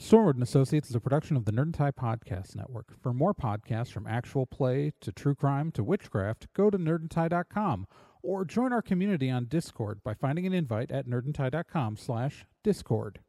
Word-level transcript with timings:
Stormwood 0.00 0.34
and 0.34 0.42
Associates 0.42 0.90
is 0.90 0.94
a 0.94 1.00
production 1.00 1.38
of 1.38 1.46
the 1.46 1.52
Nerd 1.52 1.62
and 1.62 1.74
Tie 1.74 1.90
Podcast 1.90 2.54
Network. 2.54 2.92
For 3.00 3.14
more 3.14 3.32
podcasts 3.32 3.90
from 3.90 4.06
actual 4.06 4.44
play 4.44 4.92
to 5.00 5.10
true 5.10 5.34
crime 5.34 5.72
to 5.72 5.82
witchcraft, 5.82 6.52
go 6.52 6.68
to 6.68 6.76
nerdandtie.com 6.76 7.86
or 8.22 8.44
join 8.44 8.74
our 8.74 8.82
community 8.82 9.30
on 9.30 9.46
Discord 9.46 10.02
by 10.04 10.12
finding 10.12 10.46
an 10.46 10.52
invite 10.52 10.90
at 10.90 11.06
nerdandtie.com 11.06 11.96
slash 11.96 12.44
discord. 12.62 13.20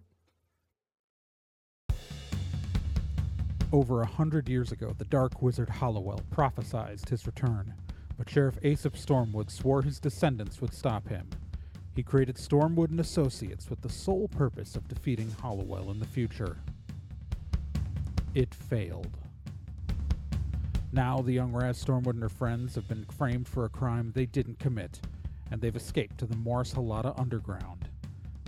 Over 3.72 4.02
a 4.02 4.08
hundred 4.08 4.50
years 4.50 4.74
ago, 4.74 4.94
the 4.98 5.06
dark 5.06 5.42
wizard 5.42 5.70
Hollowell 5.70 6.22
prophesied 6.32 7.00
his 7.08 7.26
return, 7.26 7.76
but 8.18 8.30
Sheriff 8.30 8.58
Aesop 8.62 8.96
Stormwood 8.96 9.52
swore 9.52 9.84
his 9.84 10.02
descendants 10.02 10.60
would 10.60 10.74
stop 10.74 11.08
him. 11.08 11.30
He 11.98 12.04
created 12.04 12.36
Stormwood 12.36 12.92
and 12.92 13.00
Associates 13.00 13.72
with 13.72 13.82
the 13.82 13.90
sole 13.90 14.28
purpose 14.28 14.76
of 14.76 14.88
defeating 14.88 15.32
Hollowell 15.42 15.90
in 15.90 16.00
the 16.00 16.06
future. 16.06 16.58
It 18.36 18.54
failed. 18.54 19.18
Now 20.92 21.24
the 21.24 21.34
young 21.34 21.52
Raz 21.52 21.84
Stormwood 21.84 22.14
and 22.14 22.22
her 22.22 22.30
friends 22.30 22.76
have 22.76 22.88
been 22.88 23.04
framed 23.06 23.48
for 23.48 23.66
a 23.66 23.70
crime 23.70 24.12
they 24.14 24.28
didn't 24.28 24.60
commit, 24.60 25.00
and 25.50 25.60
they've 25.60 25.76
escaped 25.76 26.20
to 26.20 26.28
the 26.28 26.36
Morris 26.36 26.72
Halata 26.72 27.20
underground. 27.20 27.90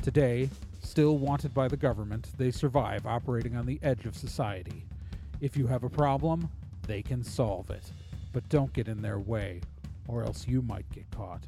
Today, 0.04 0.52
still 0.84 1.18
wanted 1.18 1.52
by 1.52 1.68
the 1.68 1.76
government, 1.76 2.28
they 2.38 2.52
survive 2.52 3.08
operating 3.08 3.56
on 3.56 3.66
the 3.66 3.80
edge 3.82 4.06
of 4.06 4.16
society. 4.16 4.86
If 5.42 5.58
you 5.58 5.66
have 5.66 5.84
a 5.84 5.90
problem, 5.90 6.52
they 6.86 7.02
can 7.02 7.24
solve 7.24 7.72
it. 7.72 7.94
But 8.32 8.48
don't 8.48 8.74
get 8.74 8.88
in 8.88 9.02
their 9.02 9.18
way, 9.18 9.62
or 10.08 10.24
else 10.24 10.48
you 10.48 10.62
might 10.62 10.88
get 10.92 11.10
caught 11.10 11.48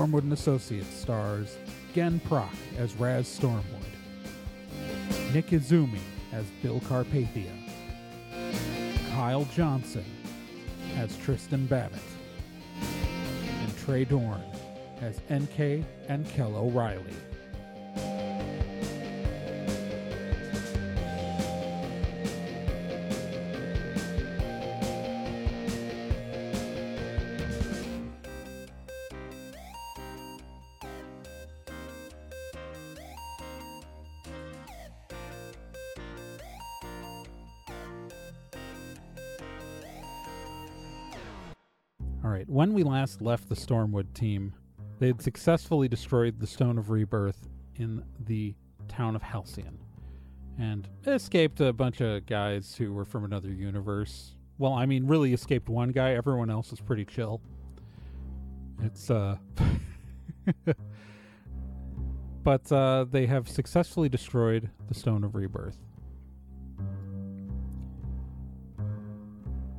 Stormwood 0.00 0.22
and 0.22 0.32
Associates 0.32 0.94
stars 0.94 1.58
Gen 1.94 2.20
Proc 2.20 2.48
as 2.78 2.94
Raz 2.94 3.26
Stormwood, 3.26 3.84
Nick 5.34 5.48
Izumi 5.48 6.00
as 6.32 6.46
Bill 6.62 6.80
Carpathia, 6.80 7.52
Kyle 9.12 9.44
Johnson 9.54 10.06
as 10.96 11.14
Tristan 11.18 11.66
Babbitt, 11.66 12.00
and 12.80 13.78
Trey 13.84 14.06
Dorn 14.06 14.42
as 15.02 15.20
NK 15.30 15.84
and 16.08 16.26
Kel 16.30 16.56
O'Reilly. 16.56 17.14
Last 43.00 43.22
left 43.22 43.48
the 43.48 43.54
Stormwood 43.54 44.12
team, 44.12 44.52
they 44.98 45.06
had 45.06 45.22
successfully 45.22 45.88
destroyed 45.88 46.38
the 46.38 46.46
Stone 46.46 46.76
of 46.76 46.90
Rebirth 46.90 47.48
in 47.76 48.04
the 48.26 48.54
town 48.88 49.16
of 49.16 49.22
Halcyon 49.22 49.78
and 50.58 50.86
escaped 51.06 51.62
a 51.62 51.72
bunch 51.72 52.02
of 52.02 52.26
guys 52.26 52.74
who 52.74 52.92
were 52.92 53.06
from 53.06 53.24
another 53.24 53.48
universe. 53.48 54.34
Well, 54.58 54.74
I 54.74 54.84
mean, 54.84 55.06
really 55.06 55.32
escaped 55.32 55.70
one 55.70 55.92
guy. 55.92 56.10
Everyone 56.10 56.50
else 56.50 56.70
was 56.70 56.82
pretty 56.82 57.06
chill. 57.06 57.40
It's, 58.82 59.10
uh. 59.10 59.38
but 62.44 62.70
uh, 62.70 63.06
they 63.10 63.24
have 63.24 63.48
successfully 63.48 64.10
destroyed 64.10 64.68
the 64.88 64.94
Stone 64.94 65.24
of 65.24 65.34
Rebirth. 65.34 65.78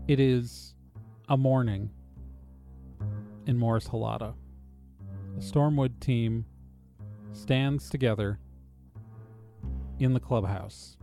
It 0.08 0.20
is 0.20 0.74
a 1.30 1.38
morning 1.38 1.92
in 3.46 3.58
Morris 3.58 3.88
Halata. 3.88 4.34
The 5.36 5.42
Stormwood 5.42 6.00
team 6.00 6.46
stands 7.34 7.90
together 7.90 8.40
in 10.00 10.14
the 10.14 10.20
clubhouse. 10.20 10.98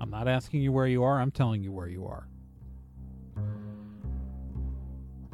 I'm 0.00 0.10
not 0.10 0.28
asking 0.28 0.62
you 0.62 0.72
where 0.72 0.86
you 0.86 1.02
are, 1.04 1.20
I'm 1.20 1.30
telling 1.30 1.62
you 1.62 1.72
where 1.72 1.88
you 1.88 2.06
are. 2.06 2.28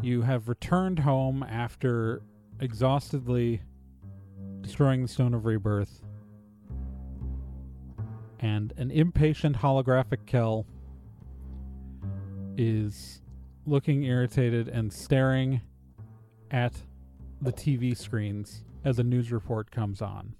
You 0.02 0.22
have 0.22 0.48
returned 0.48 0.98
home 0.98 1.42
after 1.42 2.22
exhaustedly 2.60 3.62
destroying 4.60 5.02
the 5.02 5.08
Stone 5.08 5.34
of 5.34 5.44
Rebirth, 5.44 6.02
and 8.40 8.72
an 8.76 8.90
impatient 8.90 9.56
holographic 9.56 10.26
Kel 10.26 10.66
is 12.56 13.22
looking 13.66 14.04
irritated 14.04 14.68
and 14.68 14.92
staring 14.92 15.60
at 16.54 16.72
the 17.42 17.52
TV 17.52 17.96
screens 17.96 18.62
as 18.84 19.00
a 19.00 19.02
news 19.02 19.32
report 19.32 19.72
comes 19.72 20.00
on. 20.00 20.34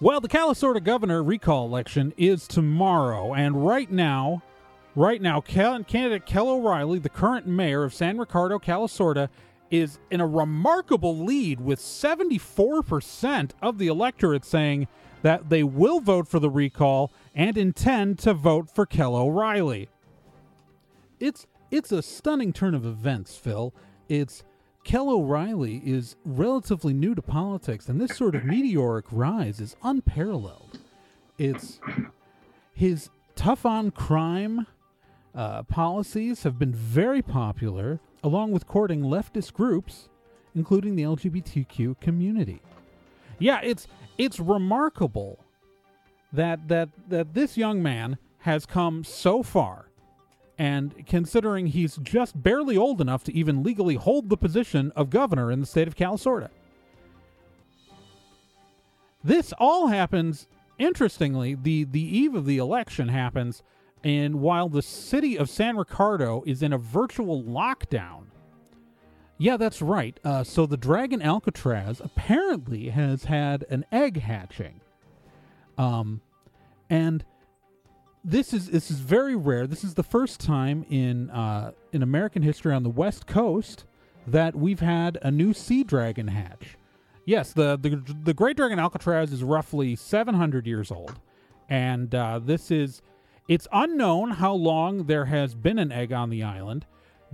Well, 0.00 0.20
the 0.20 0.28
Calisorta 0.28 0.82
governor 0.82 1.22
recall 1.22 1.66
election 1.66 2.12
is 2.16 2.48
tomorrow, 2.48 3.32
and 3.32 3.64
right 3.64 3.90
now, 3.90 4.42
right 4.96 5.22
now, 5.22 5.40
candidate 5.40 6.26
Kel 6.26 6.48
O'Reilly, 6.48 6.98
the 6.98 7.08
current 7.08 7.46
mayor 7.46 7.84
of 7.84 7.94
San 7.94 8.18
Ricardo, 8.18 8.58
Calisorta, 8.58 9.28
is 9.70 10.00
in 10.10 10.20
a 10.20 10.26
remarkable 10.26 11.16
lead 11.16 11.60
with 11.60 11.78
74% 11.78 13.50
of 13.62 13.78
the 13.78 13.86
electorate 13.86 14.44
saying 14.44 14.88
that 15.22 15.48
they 15.48 15.62
will 15.62 16.00
vote 16.00 16.26
for 16.26 16.40
the 16.40 16.50
recall 16.50 17.12
and 17.36 17.56
intend 17.56 18.18
to 18.18 18.34
vote 18.34 18.68
for 18.68 18.84
Kel 18.84 19.14
O'Reilly. 19.14 19.88
It's 21.20 21.46
it's 21.70 21.92
a 21.92 22.02
stunning 22.02 22.52
turn 22.52 22.74
of 22.74 22.84
events, 22.84 23.36
Phil. 23.36 23.74
It's 24.08 24.44
Kel 24.84 25.10
O'Reilly 25.10 25.82
is 25.84 26.16
relatively 26.24 26.94
new 26.94 27.14
to 27.14 27.22
politics, 27.22 27.88
and 27.88 28.00
this 28.00 28.16
sort 28.16 28.34
of 28.36 28.44
meteoric 28.44 29.06
rise 29.10 29.60
is 29.60 29.74
unparalleled. 29.82 30.78
It's 31.38 31.80
his 32.72 33.10
tough 33.34 33.66
on 33.66 33.90
crime 33.90 34.66
uh, 35.34 35.64
policies 35.64 36.44
have 36.44 36.58
been 36.58 36.72
very 36.72 37.20
popular, 37.20 38.00
along 38.22 38.52
with 38.52 38.66
courting 38.66 39.02
leftist 39.02 39.52
groups, 39.52 40.08
including 40.54 40.94
the 40.96 41.02
LGBTQ 41.02 42.00
community. 42.00 42.62
Yeah, 43.38 43.60
it's 43.62 43.86
it's 44.16 44.40
remarkable 44.40 45.44
that 46.32 46.68
that 46.68 46.88
that 47.08 47.34
this 47.34 47.58
young 47.58 47.82
man 47.82 48.18
has 48.38 48.64
come 48.64 49.04
so 49.04 49.42
far 49.42 49.85
and 50.58 51.06
considering 51.06 51.66
he's 51.66 51.96
just 51.96 52.42
barely 52.42 52.76
old 52.76 53.00
enough 53.00 53.24
to 53.24 53.34
even 53.34 53.62
legally 53.62 53.96
hold 53.96 54.28
the 54.28 54.36
position 54.36 54.92
of 54.96 55.10
governor 55.10 55.50
in 55.52 55.60
the 55.60 55.66
state 55.66 55.86
of 55.86 55.96
Calisorta. 55.96 56.48
This 59.22 59.52
all 59.58 59.88
happens, 59.88 60.46
interestingly, 60.78 61.54
the, 61.54 61.84
the 61.84 62.00
eve 62.00 62.34
of 62.34 62.46
the 62.46 62.58
election 62.58 63.08
happens, 63.08 63.62
and 64.04 64.40
while 64.40 64.68
the 64.68 64.82
city 64.82 65.36
of 65.36 65.50
San 65.50 65.76
Ricardo 65.76 66.42
is 66.46 66.62
in 66.62 66.72
a 66.72 66.78
virtual 66.78 67.42
lockdown. 67.42 68.26
Yeah, 69.38 69.56
that's 69.56 69.82
right. 69.82 70.18
Uh, 70.24 70.44
so 70.44 70.64
the 70.64 70.76
dragon 70.76 71.20
Alcatraz 71.20 72.00
apparently 72.00 72.88
has 72.90 73.24
had 73.24 73.64
an 73.68 73.84
egg 73.92 74.20
hatching. 74.20 74.80
Um, 75.76 76.22
and 76.88 77.24
this 78.26 78.52
is 78.52 78.68
this 78.70 78.90
is 78.90 78.98
very 78.98 79.36
rare. 79.36 79.68
This 79.68 79.84
is 79.84 79.94
the 79.94 80.02
first 80.02 80.40
time 80.40 80.84
in 80.90 81.30
uh, 81.30 81.70
in 81.92 82.02
American 82.02 82.42
history 82.42 82.74
on 82.74 82.82
the 82.82 82.90
West 82.90 83.26
Coast 83.26 83.84
that 84.26 84.56
we've 84.56 84.80
had 84.80 85.16
a 85.22 85.30
new 85.30 85.54
sea 85.54 85.84
dragon 85.84 86.26
hatch. 86.26 86.76
Yes, 87.24 87.52
the 87.52 87.78
the, 87.78 88.02
the 88.24 88.34
great 88.34 88.56
dragon 88.56 88.80
Alcatraz 88.80 89.32
is 89.32 89.44
roughly 89.44 89.94
700 89.94 90.66
years 90.66 90.90
old, 90.90 91.20
and 91.68 92.12
uh, 92.12 92.40
this 92.40 92.72
is 92.72 93.00
it's 93.46 93.68
unknown 93.72 94.32
how 94.32 94.54
long 94.54 95.04
there 95.06 95.26
has 95.26 95.54
been 95.54 95.78
an 95.78 95.92
egg 95.92 96.12
on 96.12 96.28
the 96.28 96.42
island, 96.42 96.84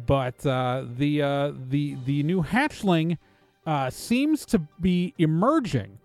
but 0.07 0.45
uh, 0.45 0.85
the 0.95 1.23
uh, 1.23 1.53
the 1.71 1.97
the 2.05 2.23
new 2.23 2.43
hatchling 2.43 3.17
uh, 3.67 3.89
seems 3.89 4.45
to 4.45 4.59
be 4.79 5.15
emerging 5.17 5.99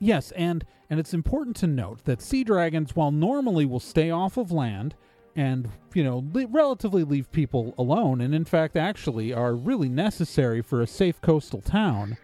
Yes, 0.00 0.32
and 0.32 0.64
and 0.88 0.98
it's 0.98 1.14
important 1.14 1.54
to 1.56 1.66
note 1.66 2.04
that 2.04 2.22
sea 2.22 2.42
dragons, 2.42 2.96
while 2.96 3.12
normally 3.12 3.66
will 3.66 3.80
stay 3.80 4.10
off 4.10 4.36
of 4.36 4.50
land 4.50 4.94
and 5.36 5.68
you 5.94 6.02
know 6.02 6.24
li- 6.32 6.46
relatively 6.50 7.04
leave 7.04 7.30
people 7.30 7.74
alone, 7.78 8.20
and 8.20 8.34
in 8.34 8.46
fact 8.46 8.76
actually 8.76 9.32
are 9.32 9.54
really 9.54 9.88
necessary 9.90 10.62
for 10.62 10.80
a 10.80 10.86
safe 10.86 11.20
coastal 11.20 11.60
town, 11.60 12.16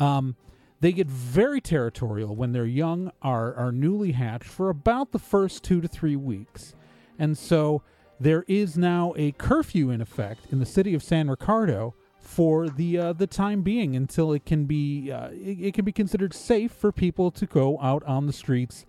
um, 0.00 0.34
they 0.80 0.92
get 0.92 1.06
very 1.06 1.60
territorial 1.60 2.34
when 2.34 2.52
their 2.52 2.66
young 2.66 3.12
are 3.22 3.54
are 3.54 3.72
newly 3.72 4.12
hatched 4.12 4.44
for 4.50 4.68
about 4.68 5.12
the 5.12 5.18
first 5.18 5.62
two 5.62 5.80
to 5.80 5.86
three 5.88 6.16
weeks, 6.16 6.74
and 7.16 7.38
so 7.38 7.80
there 8.18 8.44
is 8.48 8.76
now 8.76 9.14
a 9.16 9.32
curfew 9.32 9.90
in 9.90 10.00
effect 10.00 10.46
in 10.50 10.58
the 10.58 10.66
city 10.66 10.94
of 10.94 11.02
San 11.02 11.30
Ricardo 11.30 11.94
for 12.34 12.68
the 12.68 12.98
uh, 12.98 13.12
the 13.12 13.28
time 13.28 13.62
being 13.62 13.94
until 13.94 14.32
it 14.32 14.44
can 14.44 14.64
be 14.64 15.12
uh, 15.12 15.28
it, 15.28 15.66
it 15.66 15.74
can 15.74 15.84
be 15.84 15.92
considered 15.92 16.34
safe 16.34 16.72
for 16.72 16.90
people 16.90 17.30
to 17.30 17.46
go 17.46 17.80
out 17.80 18.02
on 18.04 18.26
the 18.26 18.32
streets 18.32 18.86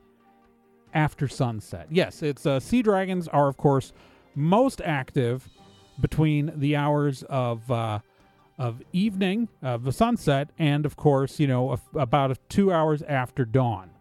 after 0.95 1.27
sunset. 1.27 1.85
Yes, 1.91 2.23
it's 2.23 2.47
uh, 2.47 2.59
sea 2.59 2.81
dragons 2.81 3.27
are 3.27 3.47
of 3.47 3.55
course 3.55 3.93
most 4.33 4.81
active 4.83 5.47
between 5.99 6.53
the 6.55 6.75
hours 6.75 7.21
of 7.29 7.69
uh, 7.69 7.99
of 8.57 8.81
evening 8.93 9.47
of 9.61 9.83
the 9.83 9.91
sunset 9.91 10.49
and 10.57 10.83
of 10.83 10.95
course 10.95 11.39
you 11.39 11.45
know 11.45 11.79
about 11.93 12.35
two 12.49 12.71
hours 12.71 13.03
after 13.03 13.45
dawn. 13.45 13.91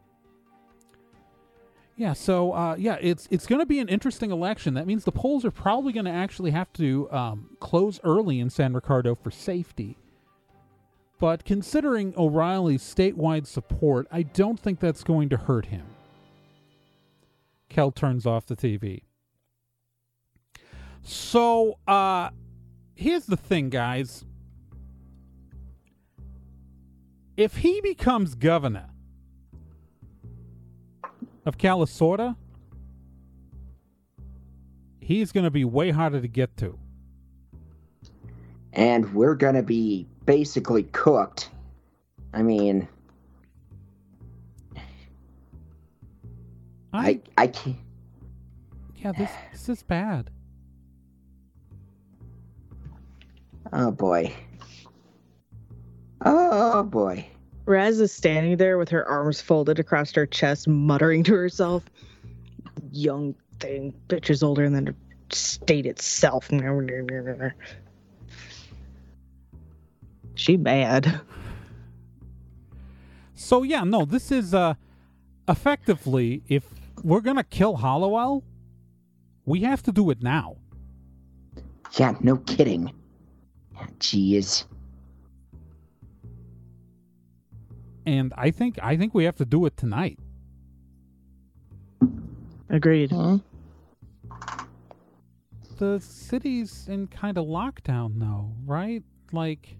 Yeah, 1.96 2.12
so 2.12 2.52
uh, 2.52 2.74
yeah, 2.76 2.98
it's 3.00 3.28
it's 3.30 3.46
going 3.46 3.60
to 3.60 3.66
be 3.66 3.78
an 3.78 3.88
interesting 3.88 4.32
election. 4.32 4.74
That 4.74 4.86
means 4.86 5.04
the 5.04 5.12
polls 5.12 5.44
are 5.44 5.52
probably 5.52 5.92
going 5.92 6.06
to 6.06 6.10
actually 6.10 6.50
have 6.50 6.72
to 6.74 7.10
um, 7.12 7.56
close 7.60 8.00
early 8.02 8.40
in 8.40 8.50
San 8.50 8.74
Ricardo 8.74 9.14
for 9.14 9.30
safety. 9.30 9.96
But 11.20 11.44
considering 11.44 12.12
O'Reilly's 12.16 12.82
statewide 12.82 13.46
support, 13.46 14.08
I 14.10 14.22
don't 14.22 14.58
think 14.58 14.80
that's 14.80 15.04
going 15.04 15.28
to 15.28 15.36
hurt 15.36 15.66
him. 15.66 15.86
Kel 17.68 17.92
turns 17.92 18.26
off 18.26 18.46
the 18.46 18.56
TV. 18.56 19.02
So, 21.02 21.78
uh, 21.86 22.30
here's 22.94 23.26
the 23.26 23.36
thing, 23.36 23.70
guys. 23.70 24.24
If 27.36 27.58
he 27.58 27.80
becomes 27.80 28.34
governor, 28.34 28.90
of 31.46 31.58
Calisorda, 31.58 32.36
he's 35.00 35.32
going 35.32 35.44
to 35.44 35.50
be 35.50 35.64
way 35.64 35.90
harder 35.90 36.20
to 36.20 36.28
get 36.28 36.56
to. 36.58 36.78
And 38.72 39.12
we're 39.14 39.34
going 39.34 39.54
to 39.54 39.62
be 39.62 40.06
basically 40.26 40.84
cooked. 40.84 41.50
I 42.32 42.42
mean, 42.42 42.88
I 46.92 47.08
I, 47.08 47.20
I 47.36 47.46
can't. 47.48 47.76
Yeah, 48.96 49.12
this 49.12 49.30
this 49.52 49.68
is 49.68 49.82
bad. 49.82 50.30
Oh 53.72 53.90
boy. 53.90 54.32
Oh 56.24 56.82
boy. 56.84 57.26
Raz 57.66 58.00
is 58.00 58.12
standing 58.12 58.56
there 58.58 58.76
with 58.76 58.88
her 58.90 59.06
arms 59.08 59.40
folded 59.40 59.78
across 59.78 60.12
her 60.14 60.26
chest, 60.26 60.68
muttering 60.68 61.24
to 61.24 61.34
herself, 61.34 61.84
Young 62.92 63.34
thing, 63.58 63.94
bitch 64.08 64.30
is 64.30 64.42
older 64.42 64.68
than 64.68 64.84
the 64.84 64.94
state 65.30 65.86
itself. 65.86 66.50
She 70.34 70.56
mad. 70.56 71.20
So 73.34 73.62
yeah, 73.62 73.84
no, 73.84 74.04
this 74.04 74.30
is 74.30 74.54
uh 74.54 74.74
effectively 75.48 76.42
if 76.48 76.64
we're 77.02 77.20
gonna 77.20 77.44
kill 77.44 77.76
Hollowell, 77.76 78.44
we 79.44 79.60
have 79.60 79.82
to 79.84 79.92
do 79.92 80.10
it 80.10 80.22
now. 80.22 80.56
Yeah, 81.98 82.16
no 82.20 82.36
kidding. 82.38 82.92
Jeez. 83.98 84.64
And 88.06 88.32
I 88.36 88.50
think 88.50 88.78
I 88.82 88.96
think 88.96 89.14
we 89.14 89.24
have 89.24 89.36
to 89.36 89.44
do 89.44 89.66
it 89.66 89.76
tonight. 89.76 90.18
Agreed. 92.68 93.10
Hmm? 93.10 93.36
The 95.78 96.00
city's 96.00 96.86
in 96.88 97.08
kind 97.08 97.36
of 97.36 97.46
lockdown 97.46 98.18
though, 98.18 98.52
right? 98.64 99.02
Like 99.32 99.76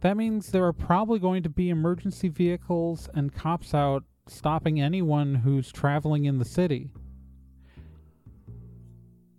that 0.00 0.16
means 0.16 0.50
there 0.50 0.64
are 0.64 0.72
probably 0.72 1.18
going 1.18 1.42
to 1.42 1.48
be 1.48 1.70
emergency 1.70 2.28
vehicles 2.28 3.08
and 3.14 3.34
cops 3.34 3.74
out 3.74 4.04
stopping 4.28 4.80
anyone 4.80 5.34
who's 5.36 5.72
traveling 5.72 6.24
in 6.24 6.38
the 6.38 6.44
city. 6.44 6.90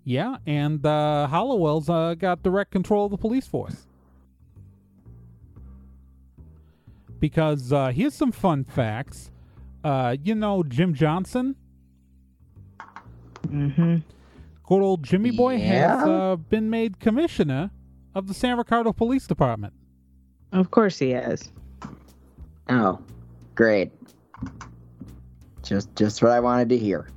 Yeah, 0.04 0.38
and 0.46 0.84
uh, 0.86 1.28
Hollowell's 1.28 1.90
uh, 1.90 2.16
got 2.16 2.42
direct 2.42 2.72
control 2.72 3.06
of 3.06 3.12
the 3.12 3.18
police 3.18 3.48
force. 3.48 3.86
Because 7.20 7.72
uh, 7.74 7.90
here's 7.90 8.14
some 8.16 8.32
fun 8.32 8.64
facts. 8.64 9.32
Uh, 9.84 10.16
you 10.24 10.36
know 10.36 10.64
Jim 10.64 10.94
Johnson? 10.94 11.56
Mm-hmm. 13.48 13.98
Good 14.64 14.82
old 14.82 15.04
Jimmy 15.04 15.32
Boy 15.32 15.56
Yeah? 15.56 15.98
has 16.00 16.08
uh, 16.08 16.36
been 16.36 16.70
made 16.70 17.00
commissioner 17.00 17.72
of 18.14 18.28
the 18.28 18.34
San 18.34 18.58
Ricardo 18.58 18.92
Police 18.94 19.26
Department. 19.28 19.74
Of 20.52 20.72
course 20.72 20.98
he 20.98 21.12
is. 21.14 21.52
Oh, 22.70 23.00
great. 23.56 23.92
Just 25.64 25.96
just 25.96 26.22
what 26.22 26.32
I 26.32 26.40
wanted 26.40 26.70
to 26.70 26.78
hear. 26.78 27.08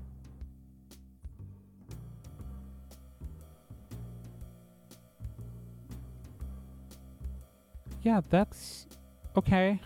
Yeah, 8.03 8.21
that's 8.29 8.87
okay. 9.37 9.81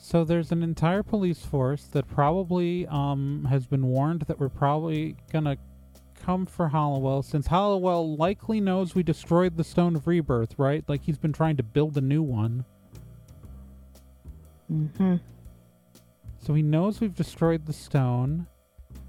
So 0.00 0.24
there's 0.24 0.52
an 0.52 0.62
entire 0.62 1.02
police 1.02 1.44
force 1.44 1.84
that 1.86 2.06
probably 2.06 2.86
um, 2.86 3.46
has 3.50 3.66
been 3.66 3.86
warned 3.86 4.22
that 4.22 4.38
we're 4.38 4.48
probably 4.48 5.16
gonna 5.32 5.56
come 6.14 6.46
for 6.46 6.68
Hollowell, 6.68 7.22
since 7.22 7.48
Hollowell 7.48 8.16
likely 8.16 8.60
knows 8.60 8.94
we 8.94 9.02
destroyed 9.02 9.56
the 9.56 9.64
Stone 9.64 9.96
of 9.96 10.06
Rebirth, 10.06 10.58
right? 10.58 10.84
Like 10.86 11.02
he's 11.02 11.18
been 11.18 11.32
trying 11.32 11.56
to 11.56 11.62
build 11.62 11.96
a 11.96 12.00
new 12.00 12.22
one. 12.22 12.64
Mm-hmm. 14.70 15.16
So 16.38 16.54
he 16.54 16.62
knows 16.62 17.00
we've 17.00 17.14
destroyed 17.14 17.66
the 17.66 17.72
stone, 17.72 18.46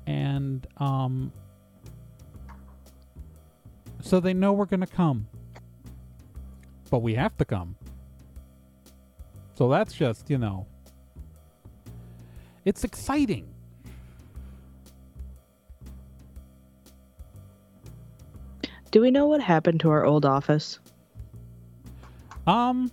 and 0.08 0.66
um, 0.78 1.32
so 4.02 4.20
they 4.20 4.34
know 4.34 4.54
we're 4.54 4.66
gonna 4.66 4.88
come, 4.88 5.28
but 6.90 7.00
we 7.00 7.16
have 7.16 7.38
to 7.38 7.46
come. 7.46 7.76
So 9.56 9.70
that's 9.70 9.94
just 9.94 10.30
you 10.30 10.38
know, 10.38 10.68
it's 12.66 12.84
exciting. 12.84 13.48
Do 18.92 19.02
we 19.02 19.12
know 19.12 19.28
what 19.28 19.42
happened 19.42 19.80
to 19.82 19.90
our 19.90 20.06
old 20.06 20.26
office? 20.26 20.80
Um, 22.46 22.92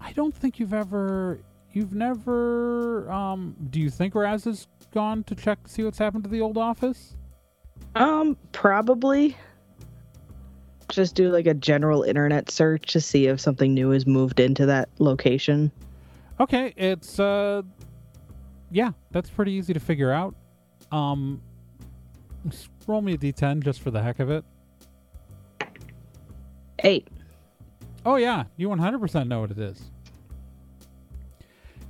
I 0.00 0.12
don't 0.12 0.34
think 0.34 0.58
you've 0.58 0.74
ever, 0.74 1.38
you've 1.72 1.94
never. 1.94 3.10
Um, 3.10 3.56
do 3.70 3.78
you 3.80 3.88
think 3.88 4.14
Raz 4.14 4.44
has 4.44 4.66
gone 4.92 5.22
to 5.24 5.34
check 5.34 5.62
to 5.62 5.70
see 5.70 5.84
what's 5.84 5.98
happened 5.98 6.24
to 6.24 6.30
the 6.30 6.40
old 6.40 6.58
office? 6.58 7.16
Um, 7.94 8.36
probably. 8.50 9.36
Just 10.88 11.14
do 11.14 11.30
like 11.30 11.46
a 11.46 11.54
general 11.54 12.02
internet 12.02 12.50
search 12.50 12.92
to 12.92 13.00
see 13.00 13.26
if 13.26 13.40
something 13.40 13.72
new 13.74 13.90
has 13.90 14.06
moved 14.06 14.40
into 14.40 14.66
that 14.66 14.88
location. 14.98 15.70
Okay, 16.40 16.74
it's 16.76 17.18
uh 17.18 17.62
yeah, 18.70 18.92
that's 19.10 19.30
pretty 19.30 19.52
easy 19.52 19.72
to 19.72 19.80
figure 19.80 20.12
out. 20.12 20.34
Um 20.90 21.40
roll 22.86 23.00
me 23.00 23.14
a 23.14 23.18
d10 23.18 23.62
just 23.62 23.80
for 23.80 23.90
the 23.90 24.02
heck 24.02 24.18
of 24.18 24.30
it. 24.30 24.44
Eight. 26.80 27.08
Oh 28.04 28.16
yeah, 28.16 28.44
you 28.56 28.68
100% 28.68 29.28
know 29.28 29.40
what 29.40 29.52
it 29.52 29.58
is. 29.58 29.90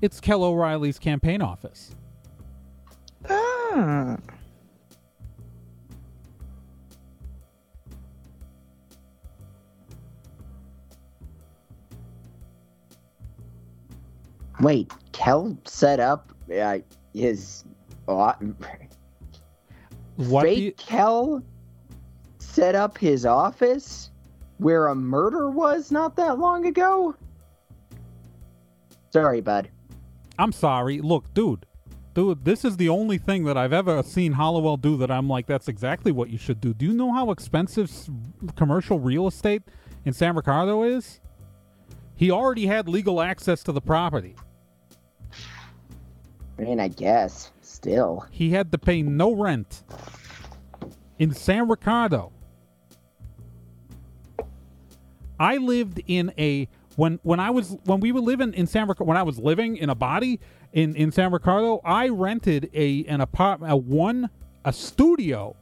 It's 0.03 0.21
Kel 0.21 0.45
O'Reilly's 0.45 0.99
campaign 0.99 1.41
office. 1.41 1.95
Ah. 3.31 4.19
Wait, 14.63 14.93
Kel 15.11 15.59
set 15.65 15.99
up 15.99 16.33
uh, 16.57 16.79
his 17.13 17.65
uh, 18.07 18.33
What 20.15 20.45
fake 20.45 20.59
you, 20.61 20.73
Kel 20.73 21.43
set 22.39 22.77
up 22.77 22.97
his 22.97 23.27
office 23.27 24.13
where 24.59 24.87
a 24.87 24.95
murder 24.95 25.51
was 25.51 25.91
not 25.91 26.15
that 26.15 26.39
long 26.39 26.67
ago. 26.67 27.17
Sorry, 29.13 29.41
bud. 29.41 29.69
I'm 30.39 30.53
sorry. 30.53 31.01
Look, 31.01 31.35
dude, 31.35 31.67
dude, 32.15 32.45
this 32.45 32.65
is 32.65 32.77
the 32.77 32.89
only 32.89 33.19
thing 33.19 33.43
that 33.45 33.57
I've 33.57 33.73
ever 33.73 34.01
seen 34.05 34.31
Hollowell 34.31 34.77
do 34.77 34.97
that 34.99 35.11
I'm 35.11 35.29
like, 35.29 35.49
that's 35.49 35.67
exactly 35.67 36.13
what 36.13 36.31
you 36.31 36.39
should 36.39 36.61
do. 36.61 36.73
Do 36.73 36.87
you 36.87 36.93
know 36.93 37.13
how 37.13 37.33
expensive 37.33 37.91
commercial 38.55 39.01
real 39.01 39.27
estate 39.27 39.63
in 40.05 40.13
San 40.13 40.37
Ricardo 40.37 40.85
is? 40.85 41.21
He 42.15 42.31
already 42.31 42.67
had 42.67 42.89
legal 42.89 43.21
access 43.21 43.65
to 43.65 43.73
the 43.73 43.81
property. 43.81 44.37
I 46.63 46.65
mean, 46.65 46.79
I 46.79 46.87
guess. 46.87 47.51
Still. 47.61 48.25
He 48.31 48.51
had 48.51 48.71
to 48.71 48.79
pay 48.79 49.03
no 49.03 49.33
rent 49.33 49.83
in 51.19 51.35
San 51.35 51.69
Ricardo. 51.69 52.31
I 55.41 55.57
lived 55.57 56.01
in 56.07 56.33
a 56.39 56.69
when 56.95 57.19
when 57.25 57.41
I 57.41 57.51
was 57.51 57.77
when 57.85 57.99
we 57.99 58.13
were 58.13 58.21
living 58.21 58.55
in 58.55 58.69
San 58.69 58.87
Ricardo 58.87 59.09
when 59.09 59.17
I 59.17 59.25
was 59.25 59.41
living 59.41 59.77
in 59.77 59.91
a 59.91 59.97
body 59.97 60.39
in 60.73 60.95
in 60.95 61.11
San 61.11 61.33
Ricardo, 61.33 61.81
I 61.85 62.09
rented 62.11 62.71
a 62.73 63.05
an 63.07 63.21
apartment 63.21 63.73
a 63.73 63.77
one 63.77 64.31
a 64.65 64.73
studio 64.73 65.57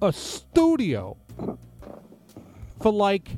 a 0.00 0.14
studio 0.14 1.18
for 2.80 2.90
like 2.90 3.32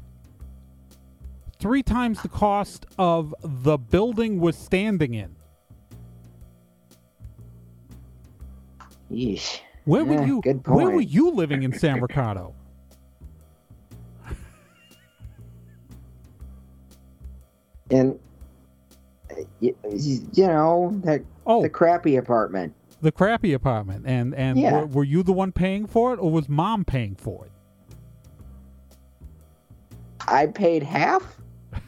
three 1.58 1.82
times 1.82 2.22
the 2.22 2.28
cost 2.28 2.86
of 2.98 3.34
the 3.42 3.78
building 3.78 4.38
was 4.38 4.56
standing 4.56 5.14
in. 5.14 5.34
Yeesh. 9.12 9.60
Where 9.84 10.04
were 10.04 10.14
Yeah, 10.14 10.26
you? 10.26 10.40
good 10.42 10.66
Where 10.66 10.90
were 10.90 11.00
you 11.00 11.30
living 11.30 11.62
in 11.62 11.72
San 11.72 12.00
Ricardo? 12.00 12.54
And, 17.90 18.18
uh, 19.30 19.34
y- 19.60 19.74
you 19.84 20.46
know, 20.46 20.98
that 21.04 21.22
Oh, 21.46 21.62
the 21.62 21.68
crappy 21.68 22.16
apartment. 22.16 22.74
the 23.02 23.12
crappy 23.12 23.52
apartment. 23.52 24.04
And 24.06 24.34
and 24.34 24.58
Yeah. 24.58 24.80
were, 24.80 24.86
were 24.86 25.04
you 25.04 25.22
the 25.22 25.32
one 25.32 25.52
paying 25.52 25.86
for 25.86 26.14
it, 26.14 26.18
or 26.18 26.30
was 26.30 26.48
mom 26.48 26.84
paying 26.84 27.16
for 27.16 27.46
it? 27.46 27.52
I 30.26 30.46
paid 30.46 30.82
half? 30.82 31.36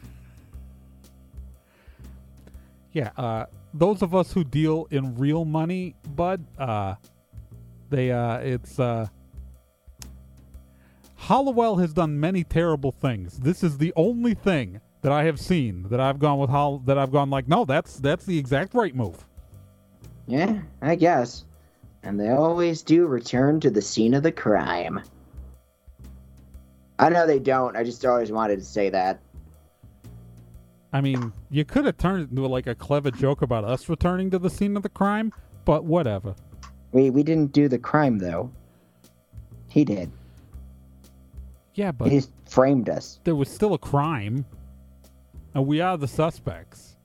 Yeah. 2.91 3.11
Uh, 3.17 3.45
those 3.73 4.01
of 4.01 4.15
us 4.15 4.31
who 4.31 4.43
deal 4.45 4.87
in 4.89 5.15
real 5.15 5.43
money, 5.43 5.95
bud, 6.15 6.45
uh, 6.57 6.95
they 7.89 8.11
uh, 8.11 8.37
it's 8.37 8.79
uh. 8.79 9.07
Hollowell 11.15 11.77
has 11.77 11.91
done 11.93 12.19
many 12.19 12.43
terrible 12.43 12.91
things. 12.91 13.39
This 13.39 13.63
is 13.63 13.79
the 13.79 13.91
only 13.95 14.35
thing 14.35 14.79
that 15.01 15.11
I 15.11 15.23
have 15.23 15.39
seen 15.39 15.87
that 15.89 15.99
I've 15.99 16.19
gone 16.19 16.39
with 16.39 16.49
Hol- 16.49 16.79
that 16.79 16.97
I've 16.97 17.11
gone 17.11 17.29
like, 17.29 17.47
no, 17.47 17.65
that's 17.65 17.97
that's 17.97 18.25
the 18.25 18.37
exact 18.37 18.73
right 18.73 18.95
move. 18.95 19.25
Yeah, 20.27 20.59
I 20.81 20.95
guess. 20.95 21.45
And 22.03 22.19
they 22.19 22.29
always 22.29 22.81
do 22.81 23.05
return 23.07 23.59
to 23.61 23.69
the 23.69 23.81
scene 23.81 24.13
of 24.13 24.23
the 24.23 24.31
crime. 24.31 25.01
I 26.99 27.09
know 27.09 27.27
they 27.27 27.39
don't. 27.39 27.75
I 27.75 27.83
just 27.83 28.05
always 28.05 28.31
wanted 28.31 28.59
to 28.59 28.65
say 28.65 28.89
that. 28.89 29.19
I 30.93 31.01
mean, 31.01 31.33
you 31.49 31.65
could 31.65 31.85
have 31.85 31.97
turned 31.97 32.23
it 32.23 32.29
into 32.29 32.47
like 32.47 32.67
a 32.67 32.75
clever 32.75 33.11
joke 33.11 33.41
about 33.41 33.65
us 33.65 33.89
returning 33.89 34.31
to 34.31 34.39
the 34.39 34.49
scene 34.49 34.77
of 34.77 34.83
the 34.83 34.89
crime, 34.89 35.33
but 35.65 35.83
whatever. 35.83 36.35
We 36.95 37.09
we 37.09 37.23
didn't 37.23 37.51
do 37.51 37.67
the 37.67 37.77
crime 37.77 38.19
though. 38.19 38.49
He 39.67 39.83
did. 39.83 40.09
Yeah, 41.73 41.91
but 41.91 42.09
he 42.09 42.21
framed 42.49 42.87
us. 42.87 43.19
there 43.25 43.35
was 43.35 43.49
still 43.49 43.73
a 43.73 43.77
crime, 43.77 44.45
and 45.53 45.67
we 45.67 45.81
are 45.81 45.97
the 45.97 46.07
suspects. 46.07 46.95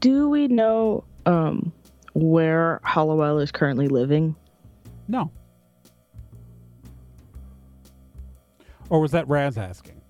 Do 0.00 0.30
we 0.30 0.48
know 0.48 1.04
um 1.26 1.70
where 2.14 2.80
Hollowell 2.82 3.40
is 3.40 3.52
currently 3.52 3.88
living? 3.88 4.34
No. 5.06 5.30
Or 8.88 9.02
was 9.02 9.10
that 9.10 9.28
Raz 9.28 9.58
asking? 9.58 10.00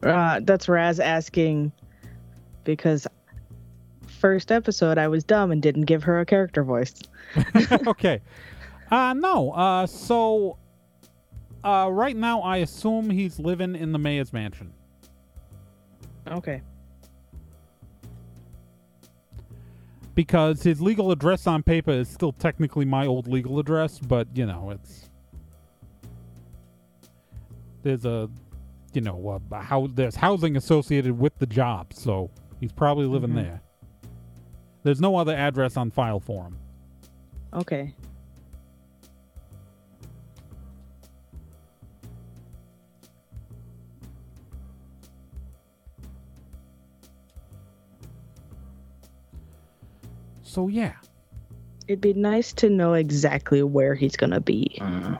Uh, 0.00 0.38
that's 0.44 0.68
Raz 0.68 1.00
asking 1.00 1.72
because 2.62 3.08
first 4.24 4.50
episode 4.50 4.96
I 4.96 5.06
was 5.06 5.22
dumb 5.22 5.50
and 5.52 5.60
didn't 5.60 5.82
give 5.82 6.02
her 6.04 6.18
a 6.18 6.24
character 6.24 6.64
voice. 6.64 6.94
okay. 7.86 8.22
Uh 8.90 9.12
no. 9.12 9.50
Uh 9.50 9.86
so 9.86 10.56
uh 11.62 11.90
right 11.92 12.16
now 12.16 12.40
I 12.40 12.56
assume 12.58 13.10
he's 13.10 13.38
living 13.38 13.76
in 13.76 13.92
the 13.92 13.98
mayor's 13.98 14.32
mansion. 14.32 14.72
Okay. 16.26 16.62
because 20.14 20.62
his 20.62 20.80
legal 20.80 21.10
address 21.10 21.46
on 21.46 21.62
paper 21.62 21.90
is 21.90 22.08
still 22.08 22.32
technically 22.32 22.84
my 22.86 23.04
old 23.04 23.26
legal 23.26 23.58
address, 23.58 23.98
but 23.98 24.26
you 24.34 24.46
know, 24.46 24.70
it's 24.70 25.10
there's 27.82 28.06
a 28.06 28.30
you 28.94 29.00
know 29.02 29.42
a, 29.52 29.60
how 29.60 29.88
there's 29.88 30.14
housing 30.16 30.56
associated 30.56 31.18
with 31.18 31.36
the 31.40 31.46
job, 31.46 31.92
so 31.92 32.30
he's 32.60 32.72
probably 32.72 33.04
living 33.06 33.30
Mhm. 33.30 33.34
there. 33.42 33.60
There's 34.84 35.00
no 35.00 35.16
other 35.16 35.34
address 35.34 35.76
on 35.76 35.90
file 35.90 36.20
for 36.20 36.44
him. 36.44 36.58
Okay. 37.52 37.94
So 50.42 50.68
yeah, 50.68 50.92
It'd 51.86 52.00
be 52.00 52.14
nice 52.14 52.52
to 52.54 52.70
know 52.70 52.94
exactly 52.94 53.62
where 53.62 53.94
he's 53.94 54.16
gonna 54.16 54.40
be. 54.40 54.78
Mm. 54.80 55.18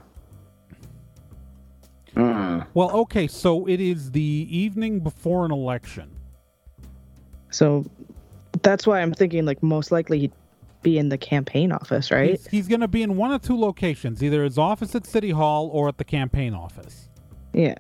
Mm. 2.15 2.67
well, 2.75 2.91
okay, 2.93 3.27
so 3.27 3.67
it 3.67 3.81
is 3.81 4.13
the 4.13 4.47
evening 4.49 5.01
before 5.01 5.45
an 5.45 5.51
election. 5.51 6.15
So 7.51 7.85
that's 8.65 8.87
why 8.87 9.01
I'm 9.01 9.13
thinking 9.15 9.45
like 9.47 9.63
most 9.63 9.93
likely 9.93 10.19
he'd 10.19 10.33
be 10.83 10.99
in 10.99 11.09
the 11.09 11.17
campaign 11.19 11.71
office, 11.71 12.11
right? 12.11 12.31
He's, 12.31 12.47
he's 12.49 12.69
going 12.69 12.81
to 12.81 12.89
be 12.89 13.03
in 13.03 13.17
one 13.17 13.31
of 13.31 13.41
two 13.43 13.59
locations, 13.59 14.23
either 14.23 14.43
his 14.43 14.59
office 14.59 14.95
at 14.97 15.07
City 15.07 15.31
Hall 15.31 15.69
or 15.73 15.89
at 15.89 15.99
the 15.99 16.05
campaign 16.05 16.53
office. 16.55 17.09
Yeah. 17.53 17.77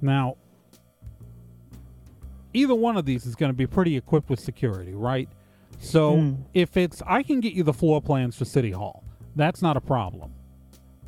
Now, 0.00 0.36
either 2.52 2.74
one 2.74 2.96
of 2.96 3.04
these 3.06 3.26
is 3.26 3.34
going 3.34 3.50
to 3.50 3.56
be 3.56 3.66
pretty 3.66 3.96
equipped 3.96 4.28
with 4.28 4.40
security, 4.40 4.94
right? 4.94 5.28
So 5.80 6.16
Hmm. 6.18 6.34
if 6.52 6.76
it's, 6.76 7.02
I 7.06 7.22
can 7.22 7.40
get 7.40 7.54
you 7.54 7.62
the 7.62 7.72
floor 7.72 8.00
plans 8.00 8.36
for 8.36 8.44
City 8.44 8.70
Hall. 8.70 9.02
That's 9.36 9.62
not 9.62 9.76
a 9.76 9.80
problem. 9.80 10.32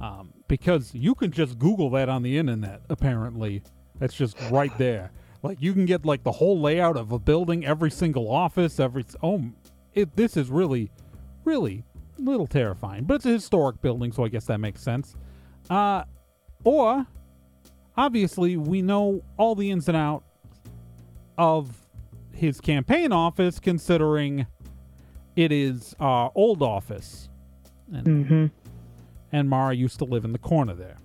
Um, 0.00 0.32
because 0.48 0.94
you 0.94 1.14
can 1.14 1.30
just 1.30 1.58
Google 1.58 1.90
that 1.90 2.08
on 2.08 2.22
the 2.22 2.38
internet, 2.38 2.82
apparently. 2.88 3.62
That's 3.98 4.14
just 4.14 4.36
right 4.50 4.76
there. 4.78 5.10
Like, 5.42 5.60
you 5.60 5.72
can 5.72 5.86
get, 5.86 6.04
like, 6.04 6.22
the 6.22 6.32
whole 6.32 6.60
layout 6.60 6.96
of 6.96 7.12
a 7.12 7.18
building, 7.18 7.64
every 7.64 7.90
single 7.90 8.30
office, 8.30 8.78
every. 8.80 9.04
Oh, 9.22 9.42
it, 9.94 10.14
this 10.16 10.36
is 10.36 10.50
really, 10.50 10.90
really 11.44 11.84
little 12.18 12.46
terrifying. 12.46 13.04
But 13.04 13.14
it's 13.16 13.26
a 13.26 13.30
historic 13.30 13.80
building, 13.80 14.12
so 14.12 14.24
I 14.24 14.28
guess 14.28 14.46
that 14.46 14.58
makes 14.58 14.82
sense. 14.82 15.14
Uh, 15.70 16.04
or 16.64 17.06
obviously 17.96 18.56
we 18.56 18.82
know 18.82 19.22
all 19.36 19.54
the 19.54 19.70
ins 19.70 19.88
and 19.88 19.96
outs 19.96 20.24
of 21.38 21.74
his 22.32 22.60
campaign 22.60 23.12
office 23.12 23.58
considering 23.58 24.46
it 25.34 25.52
is 25.52 25.94
our 25.98 26.30
old 26.34 26.62
office 26.62 27.28
and, 27.92 28.06
Mm-hmm. 28.06 28.46
And 29.33 29.49
mara 29.49 29.75
used 29.75 29.99
to 29.99 30.04
live 30.04 30.25
in 30.25 30.33
the 30.33 30.38
corner 30.38 30.75
there. 30.75 30.97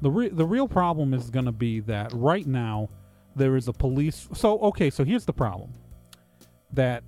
The 0.00 0.10
re- 0.10 0.28
the 0.28 0.44
real 0.44 0.66
problem 0.66 1.14
is 1.14 1.30
going 1.30 1.44
to 1.46 1.52
be 1.52 1.78
that 1.80 2.12
right 2.12 2.46
now 2.46 2.88
there 3.36 3.56
is 3.56 3.68
a 3.68 3.72
police 3.72 4.28
so 4.34 4.58
okay 4.58 4.90
so 4.90 5.04
here's 5.04 5.24
the 5.24 5.32
problem. 5.32 5.72
That 6.72 7.04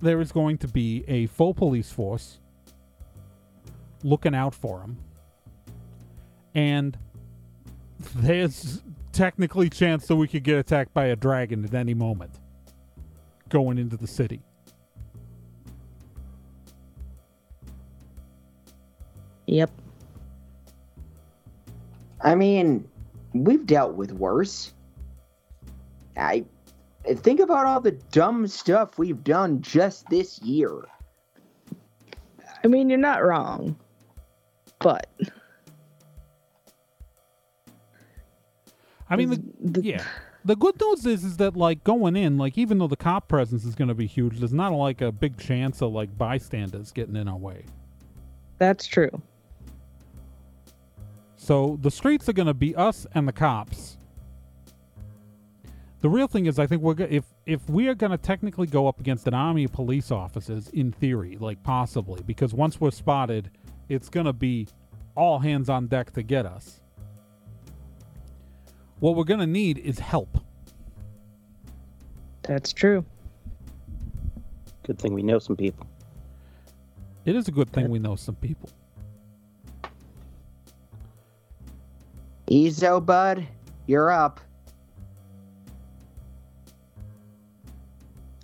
there 0.00 0.20
is 0.20 0.30
going 0.30 0.58
to 0.58 0.68
be 0.68 1.04
a 1.08 1.26
full 1.26 1.54
police 1.54 1.90
force 1.90 2.38
looking 4.02 4.34
out 4.34 4.54
for 4.54 4.82
him 4.82 4.98
and 6.54 6.98
there's 8.14 8.82
technically 9.18 9.68
chance 9.68 10.06
that 10.06 10.14
we 10.14 10.28
could 10.28 10.44
get 10.44 10.56
attacked 10.56 10.94
by 10.94 11.06
a 11.06 11.16
dragon 11.16 11.64
at 11.64 11.74
any 11.74 11.92
moment 11.92 12.30
going 13.48 13.76
into 13.76 13.96
the 13.96 14.06
city 14.06 14.40
Yep. 19.48 19.70
I 22.20 22.34
mean, 22.34 22.86
we've 23.32 23.64
dealt 23.64 23.94
with 23.94 24.12
worse. 24.12 24.74
I 26.18 26.44
think 27.06 27.40
about 27.40 27.64
all 27.64 27.80
the 27.80 27.92
dumb 27.92 28.46
stuff 28.46 28.98
we've 28.98 29.24
done 29.24 29.62
just 29.62 30.06
this 30.10 30.38
year. 30.42 30.84
I 32.62 32.66
mean, 32.66 32.90
you're 32.90 32.98
not 32.98 33.24
wrong, 33.24 33.74
but 34.80 35.08
I 39.10 39.16
mean, 39.16 39.30
the, 39.30 39.42
the- 39.80 39.82
yeah. 39.84 40.04
The 40.44 40.56
good 40.56 40.80
news 40.80 41.04
is, 41.04 41.24
is 41.24 41.36
that 41.38 41.56
like 41.56 41.82
going 41.84 42.16
in, 42.16 42.38
like 42.38 42.56
even 42.56 42.78
though 42.78 42.86
the 42.86 42.96
cop 42.96 43.28
presence 43.28 43.64
is 43.64 43.74
going 43.74 43.88
to 43.88 43.94
be 43.94 44.06
huge, 44.06 44.38
there's 44.38 44.52
not 44.52 44.72
like 44.72 45.00
a 45.00 45.10
big 45.12 45.36
chance 45.36 45.82
of 45.82 45.92
like 45.92 46.16
bystanders 46.16 46.92
getting 46.92 47.16
in 47.16 47.28
our 47.28 47.36
way. 47.36 47.64
that's 48.58 48.86
true. 48.86 49.10
So 51.36 51.78
the 51.82 51.90
streets 51.90 52.28
are 52.28 52.32
going 52.32 52.46
to 52.46 52.54
be 52.54 52.74
us 52.74 53.06
and 53.14 53.26
the 53.28 53.32
cops. 53.32 53.96
The 56.00 56.08
real 56.08 56.28
thing 56.28 56.46
is, 56.46 56.58
I 56.58 56.66
think 56.66 56.82
we're 56.82 56.94
go- 56.94 57.08
if 57.10 57.24
if 57.44 57.68
we 57.68 57.88
are 57.88 57.94
going 57.94 58.12
to 58.12 58.18
technically 58.18 58.66
go 58.68 58.86
up 58.86 59.00
against 59.00 59.26
an 59.26 59.34
army 59.34 59.64
of 59.64 59.72
police 59.72 60.10
officers, 60.12 60.68
in 60.70 60.92
theory, 60.92 61.36
like 61.40 61.62
possibly, 61.64 62.22
because 62.24 62.54
once 62.54 62.80
we're 62.80 62.90
spotted, 62.92 63.50
it's 63.88 64.08
going 64.08 64.26
to 64.26 64.32
be 64.32 64.68
all 65.16 65.40
hands 65.40 65.68
on 65.68 65.88
deck 65.88 66.12
to 66.12 66.22
get 66.22 66.46
us. 66.46 66.80
What 69.00 69.14
we're 69.14 69.24
going 69.24 69.40
to 69.40 69.46
need 69.46 69.78
is 69.78 69.98
help. 69.98 70.38
That's 72.42 72.72
true. 72.72 73.04
Good 74.82 74.98
thing 74.98 75.14
we 75.14 75.22
know 75.22 75.38
some 75.38 75.56
people. 75.56 75.86
It 77.24 77.36
is 77.36 77.46
a 77.46 77.52
good 77.52 77.70
thing 77.70 77.90
we 77.90 77.98
know 77.98 78.16
some 78.16 78.36
people. 78.36 78.70
Ezo, 82.48 83.04
bud, 83.04 83.46
you're 83.86 84.10
up. 84.10 84.40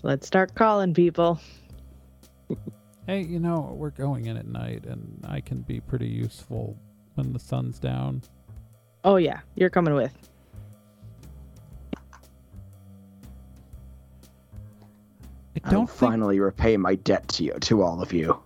Let's 0.02 0.26
start 0.26 0.54
calling 0.54 0.94
people. 0.94 1.40
Hey, 3.06 3.20
you 3.20 3.38
know, 3.38 3.74
we're 3.76 3.90
going 3.90 4.28
in 4.28 4.38
at 4.38 4.46
night, 4.46 4.86
and 4.86 5.22
I 5.28 5.42
can 5.42 5.60
be 5.60 5.78
pretty 5.78 6.08
useful 6.08 6.74
when 7.16 7.34
the 7.34 7.38
sun's 7.38 7.78
down. 7.78 8.22
Oh 9.04 9.16
yeah, 9.16 9.40
you're 9.56 9.68
coming 9.68 9.92
with. 9.92 10.16
I 15.64 15.68
I'll 15.68 15.72
don't 15.72 15.86
think 15.90 15.98
finally 16.10 16.40
repay 16.40 16.76
my 16.76 16.94
debt 16.96 17.26
to 17.28 17.44
you, 17.44 17.54
to 17.60 17.82
all 17.82 18.02
of 18.02 18.12
you. 18.12 18.38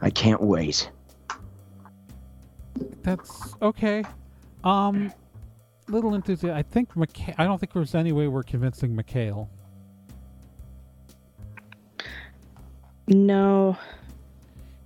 I 0.00 0.10
can't 0.10 0.40
wait. 0.42 0.90
that's 3.02 3.54
okay. 3.62 4.02
Um, 4.64 5.12
little 5.88 6.14
enthusiasm. 6.14 6.56
I 6.56 6.62
think 6.62 6.94
McHale. 6.94 7.34
I 7.38 7.44
don't 7.44 7.58
think 7.58 7.72
there's 7.72 7.94
any 7.94 8.12
way 8.12 8.26
we're 8.28 8.42
convincing 8.42 8.96
McHale. 8.96 9.48
No, 13.08 13.76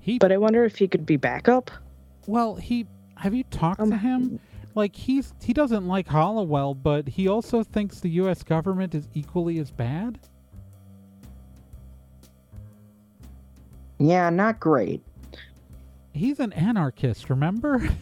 He 0.01 0.19
but 0.19 0.33
I 0.33 0.39
wonder 0.39 0.65
if 0.65 0.77
he 0.79 0.89
could 0.89 1.05
be 1.05 1.17
backup. 1.17 1.71
well, 2.27 2.55
he. 2.57 2.87
Have 3.17 3.35
you 3.35 3.45
talked 3.45 3.79
to 3.79 3.85
Um, 3.85 3.93
him? 3.93 4.41
Like 4.75 4.97
he's 4.97 5.33
he 5.43 5.53
doesn't 5.53 5.87
like 5.87 6.09
Hollowell, 6.09 6.75
but 6.75 7.07
he 7.09 7.29
also 7.29 7.63
thinks 7.63 8.01
the 8.01 8.11
U.S. 8.11 8.43
government 8.43 8.95
is 8.95 9.09
equally 9.15 9.59
as 9.59 9.71
bad. 9.71 10.19
Yeah, 14.05 14.29
not 14.31 14.61
great. 14.61 15.03
He's 16.13 16.39
an 16.41 16.53
anarchist, 16.53 17.31
remember? 17.31 17.89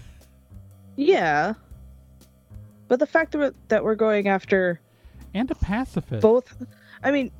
Yeah, 0.94 1.54
but 2.88 2.98
the 2.98 3.06
fact 3.06 3.32
that 3.32 3.38
we're, 3.38 3.54
that 3.68 3.82
we're 3.82 3.94
going 3.94 4.28
after 4.28 4.78
and 5.32 5.50
a 5.50 5.54
pacifist. 5.54 6.20
both, 6.20 6.54
I 7.02 7.10
mean, 7.10 7.30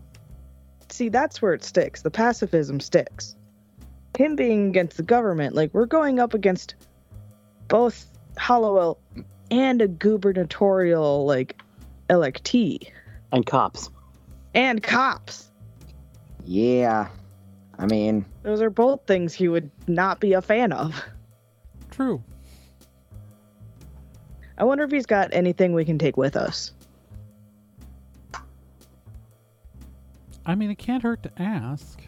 see, 0.89 1.11
that's 1.11 1.43
where 1.43 1.53
it 1.53 1.63
sticks. 1.63 2.01
The 2.01 2.11
pacifism 2.11 2.81
sticks. 2.81 3.37
Him 4.17 4.37
being 4.37 4.69
against 4.69 4.97
the 4.97 5.03
government, 5.03 5.55
like 5.55 5.75
we're 5.75 5.85
going 5.85 6.19
up 6.19 6.33
against 6.33 6.77
both 7.69 8.07
Hollowell 8.39 8.99
and 9.51 9.83
a 9.83 9.89
gubernatorial 9.89 11.27
like 11.27 11.61
electee 12.09 12.89
And 13.33 13.45
cops. 13.45 13.91
and 14.55 14.83
cops. 14.83 15.51
Yeah. 16.47 17.09
I 17.79 17.87
mean, 17.87 18.25
Those 18.43 18.61
are 18.61 18.71
both 18.71 19.07
things 19.07 19.35
he 19.35 19.49
would 19.49 19.71
not 19.89 20.21
be 20.21 20.35
a 20.35 20.43
fan 20.43 20.73
of. 20.73 21.03
True. 21.91 22.23
I 24.59 24.65
wonder 24.65 24.85
if 24.85 24.91
he's 24.91 25.07
got 25.07 25.31
anything 25.33 25.73
we 25.73 25.85
can 25.85 25.99
take 25.99 26.17
with 26.17 26.37
us. 26.37 26.73
I 30.45 30.55
mean, 30.55 30.71
it 30.71 30.79
can't 30.79 31.03
hurt 31.03 31.23
to 31.23 31.31
ask. 31.37 32.01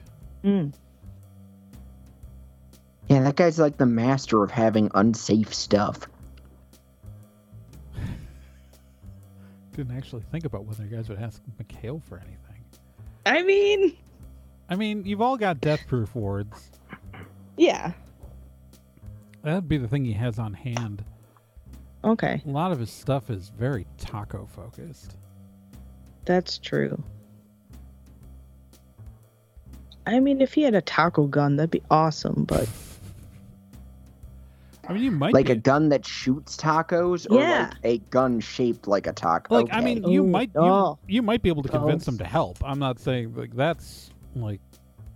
Hmm. 0.42 0.68
yeah, 3.08 3.22
that 3.22 3.36
guy's 3.36 3.58
like 3.58 3.78
the 3.78 3.86
master 3.86 4.42
of 4.42 4.50
having 4.50 4.90
unsafe 4.94 5.54
stuff. 5.54 6.00
Didn't 9.76 9.96
actually 9.96 10.22
think 10.30 10.44
about 10.44 10.66
whether 10.66 10.84
you 10.84 10.94
guys 10.94 11.08
would 11.08 11.18
ask 11.18 11.40
McHale 11.62 12.02
for 12.02 12.18
anything. 12.18 12.62
I 13.24 13.42
mean, 13.42 13.96
I 14.68 14.76
mean, 14.76 15.04
you've 15.04 15.20
all 15.20 15.36
got 15.36 15.60
death 15.60 15.86
proof 15.86 16.14
wards. 16.14 16.70
yeah. 17.56 17.92
That'd 19.42 19.68
be 19.68 19.76
the 19.76 19.88
thing 19.88 20.04
he 20.06 20.12
has 20.14 20.38
on 20.38 20.54
hand. 20.54 21.04
Okay, 22.02 22.42
A 22.46 22.50
lot 22.50 22.70
of 22.72 22.78
his 22.78 22.90
stuff 22.90 23.30
is 23.30 23.50
very 23.50 23.86
taco 23.98 24.46
focused. 24.46 25.16
that's 26.26 26.58
true. 26.58 27.02
I 30.06 30.20
mean, 30.20 30.40
if 30.42 30.52
he 30.52 30.62
had 30.62 30.74
a 30.74 30.82
taco 30.82 31.26
gun, 31.26 31.56
that'd 31.56 31.70
be 31.70 31.82
awesome, 31.90 32.44
but 32.44 32.68
I 34.86 34.92
mean, 34.92 35.02
you 35.02 35.10
might 35.10 35.32
Like 35.32 35.46
be, 35.46 35.52
a 35.52 35.56
gun 35.56 35.88
that 35.90 36.04
shoots 36.04 36.56
tacos, 36.58 37.26
or 37.30 37.40
Yeah. 37.40 37.68
like 37.70 37.76
a 37.84 37.98
gun 38.10 38.38
shaped 38.40 38.86
like 38.86 39.06
a 39.06 39.14
taco. 39.14 39.54
like 39.54 39.68
I 39.72 39.80
mean, 39.80 40.04
you 40.06 40.24
Ooh, 40.24 40.26
might 40.26 40.50
you, 40.54 40.60
oh. 40.60 40.98
you 41.06 41.22
might 41.22 41.40
be 41.42 41.48
able 41.48 41.62
to 41.62 41.70
convince 41.70 42.06
him 42.06 42.16
Both. 42.18 42.26
to 42.26 42.30
help. 42.30 42.58
I'm 42.62 42.78
not 42.78 42.98
saying 42.98 43.34
like 43.34 43.54
that's 43.54 44.10
like, 44.42 44.60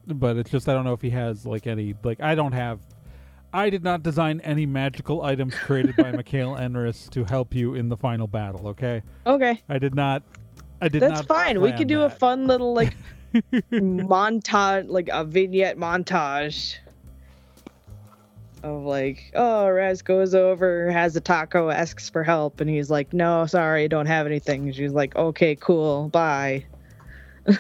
but 0.07 0.37
it's 0.37 0.51
just 0.51 0.69
I 0.69 0.75
don't 0.75 0.85
know 0.85 0.93
if 0.93 1.03
he 1.03 1.11
has 1.11 1.47
like 1.47 1.67
any 1.67 1.95
like 2.03 2.21
I 2.21 2.35
don't 2.35 2.53
have. 2.53 2.81
I 3.51 3.71
did 3.71 3.83
not 3.83 4.03
design 4.03 4.43
any 4.43 4.67
magical 4.67 5.23
items 5.23 5.55
created 5.55 5.97
by 5.97 6.11
Mikhail 6.13 6.57
Enris 6.57 7.09
to 7.11 7.25
help 7.25 7.55
you 7.55 7.75
in 7.75 7.89
the 7.89 7.97
final 7.97 8.27
battle. 8.27 8.69
Okay, 8.69 9.03
okay, 9.27 9.63
I 9.69 9.79
did 9.79 9.95
not. 9.95 10.23
I 10.81 10.89
did 10.89 11.03
that's 11.03 11.21
not. 11.21 11.27
fine. 11.27 11.61
We 11.61 11.73
could 11.73 11.89
do 11.89 12.03
a 12.03 12.11
fun 12.11 12.47
little 12.47 12.75
like 12.75 12.95
montage, 13.73 14.89
like 14.89 15.09
a 15.13 15.25
vignette 15.25 15.79
montage 15.79 16.77
of 18.63 18.83
like, 18.83 19.31
oh, 19.35 19.69
Raz 19.69 20.03
goes 20.03 20.35
over, 20.35 20.91
has 20.91 21.17
a 21.17 21.21
taco, 21.21 21.71
asks 21.71 22.09
for 22.09 22.25
help, 22.25 22.61
and 22.61 22.69
he's 22.69 22.91
like, 22.91 23.13
no, 23.13 23.47
sorry, 23.47 23.89
don't 23.89 24.07
have 24.07 24.27
anything. 24.27 24.73
She's 24.73 24.93
like, 24.93 25.17
okay, 25.17 25.57
cool, 25.57 26.09
bye. 26.09 26.65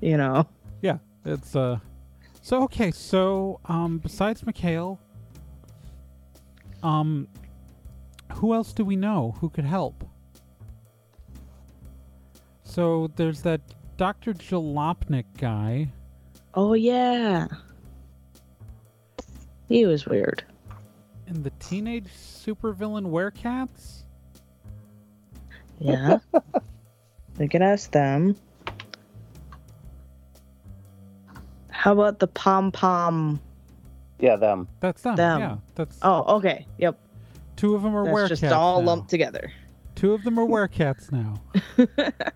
you 0.00 0.16
know, 0.16 0.46
Yeah, 0.82 0.98
It's 1.24 1.56
uh 1.56 1.78
so 2.42 2.62
okay, 2.64 2.90
so 2.90 3.60
um 3.66 3.98
besides 3.98 4.44
Mikhail, 4.46 4.98
um 6.82 7.28
who 8.34 8.54
else 8.54 8.72
do 8.72 8.84
we 8.84 8.96
know 8.96 9.34
who 9.40 9.48
could 9.48 9.64
help? 9.64 10.04
So 12.62 13.10
there's 13.16 13.42
that 13.42 13.60
Dr. 13.96 14.34
Jalopnik 14.34 15.24
guy. 15.38 15.88
oh 16.54 16.74
yeah, 16.74 17.46
he 19.68 19.86
was 19.86 20.06
weird. 20.06 20.44
and 21.26 21.42
the 21.42 21.50
teenage 21.58 22.06
supervillain 22.08 23.06
werecats? 23.06 24.02
Yeah, 25.80 26.18
we 27.38 27.48
could 27.48 27.62
ask 27.62 27.90
them. 27.90 28.36
How 31.86 31.92
about 31.92 32.18
the 32.18 32.26
pom 32.26 32.72
pom? 32.72 33.38
Yeah, 34.18 34.34
them. 34.34 34.66
That's 34.80 35.02
them. 35.02 35.14
Them. 35.14 35.40
Yeah, 35.40 35.56
that's 35.76 35.96
Oh, 36.02 36.38
okay. 36.38 36.66
Yep. 36.78 36.98
two 37.54 37.76
of 37.76 37.82
them 37.84 37.94
are 37.94 38.04
That's 38.04 38.16
werecats. 38.16 38.28
just 38.40 38.44
all 38.52 38.80
now. 38.80 38.86
lumped 38.88 39.08
together. 39.08 39.52
Two 39.94 40.12
of 40.12 40.24
them 40.24 40.36
are 40.36 40.44
werecats 40.44 41.12
now. 41.12 41.40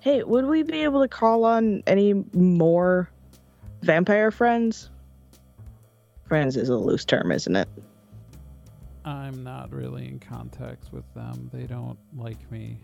Hey, 0.00 0.22
would 0.22 0.44
we 0.44 0.62
be 0.62 0.82
able 0.82 1.00
to 1.00 1.08
call 1.08 1.46
on 1.46 1.82
any 1.86 2.12
more 2.34 3.08
vampire 3.80 4.30
friends? 4.30 4.90
Friends 6.28 6.58
is 6.58 6.68
a 6.68 6.76
loose 6.76 7.06
term, 7.06 7.32
isn't 7.32 7.56
it? 7.56 7.68
I'm 9.06 9.42
not 9.42 9.72
really 9.72 10.06
in 10.06 10.18
contact 10.18 10.92
with 10.92 11.04
them. 11.14 11.48
They 11.54 11.62
don't 11.64 11.96
like 12.14 12.50
me. 12.52 12.76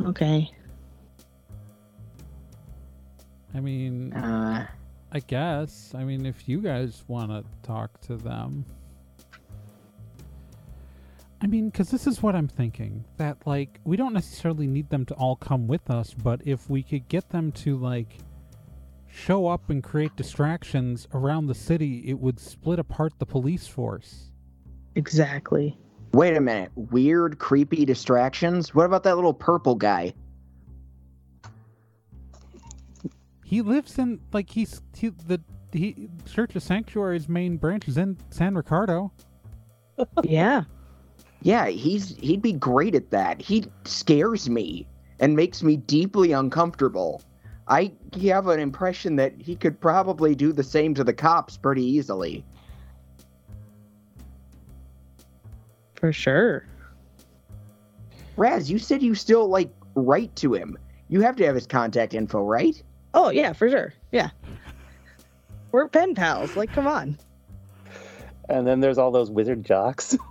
Okay. 0.00 0.48
I 3.54 3.60
mean, 3.60 4.12
Uh, 4.12 4.66
I 5.12 5.20
guess. 5.20 5.92
I 5.94 6.04
mean, 6.04 6.24
if 6.26 6.48
you 6.48 6.60
guys 6.60 7.04
want 7.08 7.30
to 7.30 7.44
talk 7.62 8.00
to 8.02 8.16
them. 8.16 8.64
I 11.42 11.46
mean, 11.46 11.70
because 11.70 11.90
this 11.90 12.06
is 12.06 12.22
what 12.22 12.36
I'm 12.36 12.48
thinking 12.48 13.04
that 13.16 13.38
like 13.46 13.80
we 13.84 13.96
don't 13.96 14.12
necessarily 14.12 14.66
need 14.66 14.90
them 14.90 15.06
to 15.06 15.14
all 15.14 15.36
come 15.36 15.66
with 15.66 15.90
us, 15.90 16.14
but 16.14 16.42
if 16.46 16.68
we 16.68 16.82
could 16.82 17.08
get 17.08 17.30
them 17.30 17.50
to 17.52 17.76
like 17.78 18.18
show 19.06 19.46
up 19.48 19.70
and 19.70 19.82
create 19.82 20.14
distractions 20.16 21.08
around 21.14 21.46
the 21.46 21.54
city, 21.54 22.04
it 22.06 22.20
would 22.20 22.38
split 22.38 22.78
apart 22.78 23.14
the 23.18 23.26
police 23.26 23.66
force. 23.66 24.30
Exactly. 24.96 25.78
Wait 26.12 26.36
a 26.36 26.40
minute. 26.40 26.70
Weird, 26.74 27.38
creepy 27.38 27.84
distractions? 27.84 28.74
What 28.74 28.84
about 28.84 29.04
that 29.04 29.14
little 29.16 29.34
purple 29.34 29.76
guy? 29.76 30.12
He 33.50 33.62
lives 33.62 33.98
in 33.98 34.20
like 34.32 34.48
he's 34.48 34.80
he, 34.96 35.08
the 35.08 35.40
he 35.72 36.08
Church 36.24 36.54
of 36.54 36.62
Sanctuary's 36.62 37.28
main 37.28 37.56
branch 37.56 37.88
is 37.88 37.98
in 37.98 38.16
San 38.30 38.54
Ricardo. 38.54 39.12
Yeah. 40.22 40.62
Yeah, 41.42 41.66
he's 41.66 42.16
he'd 42.18 42.42
be 42.42 42.52
great 42.52 42.94
at 42.94 43.10
that. 43.10 43.42
He 43.42 43.66
scares 43.84 44.48
me 44.48 44.86
and 45.18 45.34
makes 45.34 45.64
me 45.64 45.76
deeply 45.76 46.30
uncomfortable. 46.30 47.22
I 47.66 47.92
have 48.22 48.46
an 48.46 48.60
impression 48.60 49.16
that 49.16 49.34
he 49.36 49.56
could 49.56 49.80
probably 49.80 50.36
do 50.36 50.52
the 50.52 50.62
same 50.62 50.94
to 50.94 51.02
the 51.02 51.12
cops 51.12 51.56
pretty 51.56 51.84
easily. 51.84 52.44
For 55.96 56.12
sure. 56.12 56.66
Raz, 58.36 58.70
you 58.70 58.78
said 58.78 59.02
you 59.02 59.16
still 59.16 59.48
like 59.48 59.72
write 59.96 60.34
to 60.36 60.54
him. 60.54 60.78
You 61.08 61.20
have 61.22 61.34
to 61.36 61.44
have 61.44 61.56
his 61.56 61.66
contact 61.66 62.14
info, 62.14 62.44
right? 62.44 62.80
Oh 63.14 63.30
yeah, 63.30 63.52
for 63.52 63.68
sure. 63.68 63.92
Yeah. 64.12 64.30
We're 65.72 65.88
pen 65.88 66.14
pals. 66.14 66.56
Like, 66.56 66.72
come 66.72 66.86
on. 66.86 67.18
And 68.48 68.66
then 68.66 68.80
there's 68.80 68.98
all 68.98 69.10
those 69.10 69.30
wizard 69.30 69.64
jocks. 69.64 70.16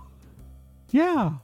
Yeah. 0.92 1.34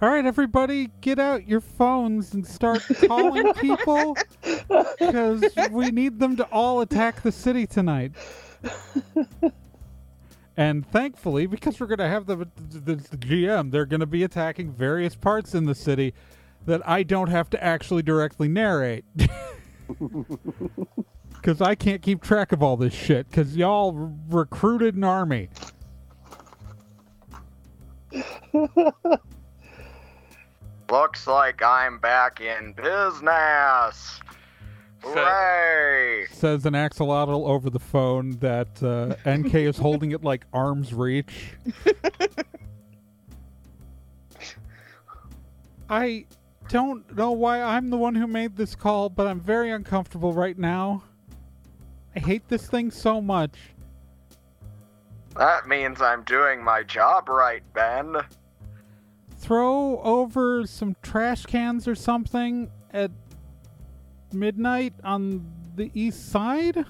All 0.00 0.08
right, 0.08 0.24
everybody, 0.24 0.88
get 1.02 1.18
out 1.18 1.46
your 1.46 1.60
phones 1.60 2.32
and 2.32 2.46
start 2.46 2.82
calling 3.06 3.52
people 3.60 4.16
because 4.98 5.44
we 5.70 5.90
need 5.90 6.18
them 6.18 6.36
to 6.36 6.44
all 6.44 6.80
attack 6.80 7.22
the 7.22 7.30
city 7.30 7.66
tonight. 7.66 8.12
And 10.56 10.86
thankfully, 10.90 11.46
because 11.46 11.78
we're 11.78 11.86
going 11.86 11.98
to 11.98 12.08
have 12.08 12.26
the, 12.26 12.48
the, 12.70 12.96
the 12.96 13.16
GM, 13.16 13.70
they're 13.70 13.86
going 13.86 14.00
to 14.00 14.06
be 14.06 14.22
attacking 14.24 14.72
various 14.72 15.14
parts 15.14 15.54
in 15.54 15.66
the 15.66 15.74
city 15.74 16.14
that 16.66 16.86
I 16.88 17.02
don't 17.02 17.28
have 17.28 17.50
to 17.50 17.62
actually 17.62 18.02
directly 18.02 18.48
narrate. 18.48 19.04
Because 21.42 21.60
I 21.60 21.74
can't 21.74 22.00
keep 22.02 22.22
track 22.22 22.52
of 22.52 22.62
all 22.62 22.76
this 22.76 22.94
shit, 22.94 23.28
because 23.28 23.56
y'all 23.56 23.98
r- 23.98 24.12
recruited 24.28 24.94
an 24.94 25.02
army. 25.02 25.48
Looks 30.88 31.26
like 31.26 31.60
I'm 31.60 31.98
back 31.98 32.40
in 32.40 32.74
business. 32.74 34.20
Hooray! 35.02 36.26
Says 36.30 36.64
an 36.64 36.74
axolotl 36.74 37.48
over 37.48 37.70
the 37.70 37.80
phone 37.80 38.38
that 38.38 38.80
uh, 38.80 39.16
NK 39.28 39.54
is 39.56 39.78
holding 39.78 40.12
it 40.12 40.22
like 40.22 40.44
arm's 40.52 40.94
reach. 40.94 41.54
I 45.90 46.26
don't 46.72 47.14
know 47.14 47.32
why 47.32 47.60
I'm 47.60 47.90
the 47.90 47.98
one 47.98 48.14
who 48.14 48.26
made 48.26 48.56
this 48.56 48.74
call, 48.74 49.10
but 49.10 49.26
I'm 49.26 49.40
very 49.40 49.70
uncomfortable 49.70 50.32
right 50.32 50.58
now. 50.58 51.02
I 52.16 52.20
hate 52.20 52.48
this 52.48 52.66
thing 52.66 52.90
so 52.90 53.20
much. 53.20 53.58
That 55.36 55.68
means 55.68 56.00
I'm 56.00 56.22
doing 56.22 56.64
my 56.64 56.82
job 56.82 57.28
right, 57.28 57.62
Ben. 57.74 58.16
Throw 59.36 60.00
over 60.00 60.66
some 60.66 60.96
trash 61.02 61.44
cans 61.44 61.86
or 61.86 61.94
something 61.94 62.70
at 62.90 63.10
midnight 64.32 64.94
on 65.04 65.46
the 65.76 65.90
east 65.92 66.30
side 66.30 66.86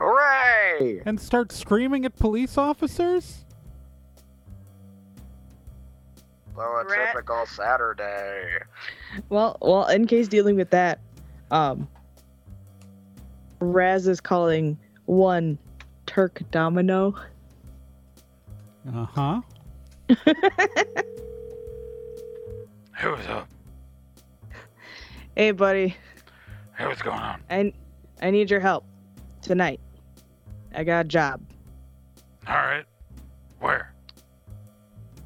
Hooray! 0.00 1.02
and 1.06 1.20
start 1.20 1.52
screaming 1.52 2.04
at 2.04 2.16
police 2.16 2.58
officers? 2.58 3.44
So 6.58 6.64
a 6.64 6.84
Rat- 6.84 7.12
typical 7.12 7.46
Saturday. 7.46 8.58
Well, 9.28 9.56
well, 9.62 9.86
in 9.86 10.08
case 10.08 10.26
dealing 10.26 10.56
with 10.56 10.70
that, 10.70 10.98
um, 11.52 11.86
Raz 13.60 14.08
is 14.08 14.20
calling 14.20 14.76
one 15.04 15.56
Turk 16.06 16.42
Domino. 16.50 17.14
Uh 18.92 19.04
huh. 19.04 19.40
Hey, 22.96 23.08
what's 23.08 23.28
up? 23.28 23.48
Hey, 25.36 25.52
buddy, 25.52 25.96
Hey, 26.76 26.86
what's 26.88 27.00
going 27.00 27.20
on? 27.20 27.40
I 27.48 27.72
I 28.20 28.32
need 28.32 28.50
your 28.50 28.58
help 28.58 28.84
tonight. 29.40 29.78
I 30.74 30.82
got 30.82 31.06
a 31.06 31.08
job, 31.08 31.40
All 32.48 32.54
right. 32.56 32.84
Where? 33.60 33.94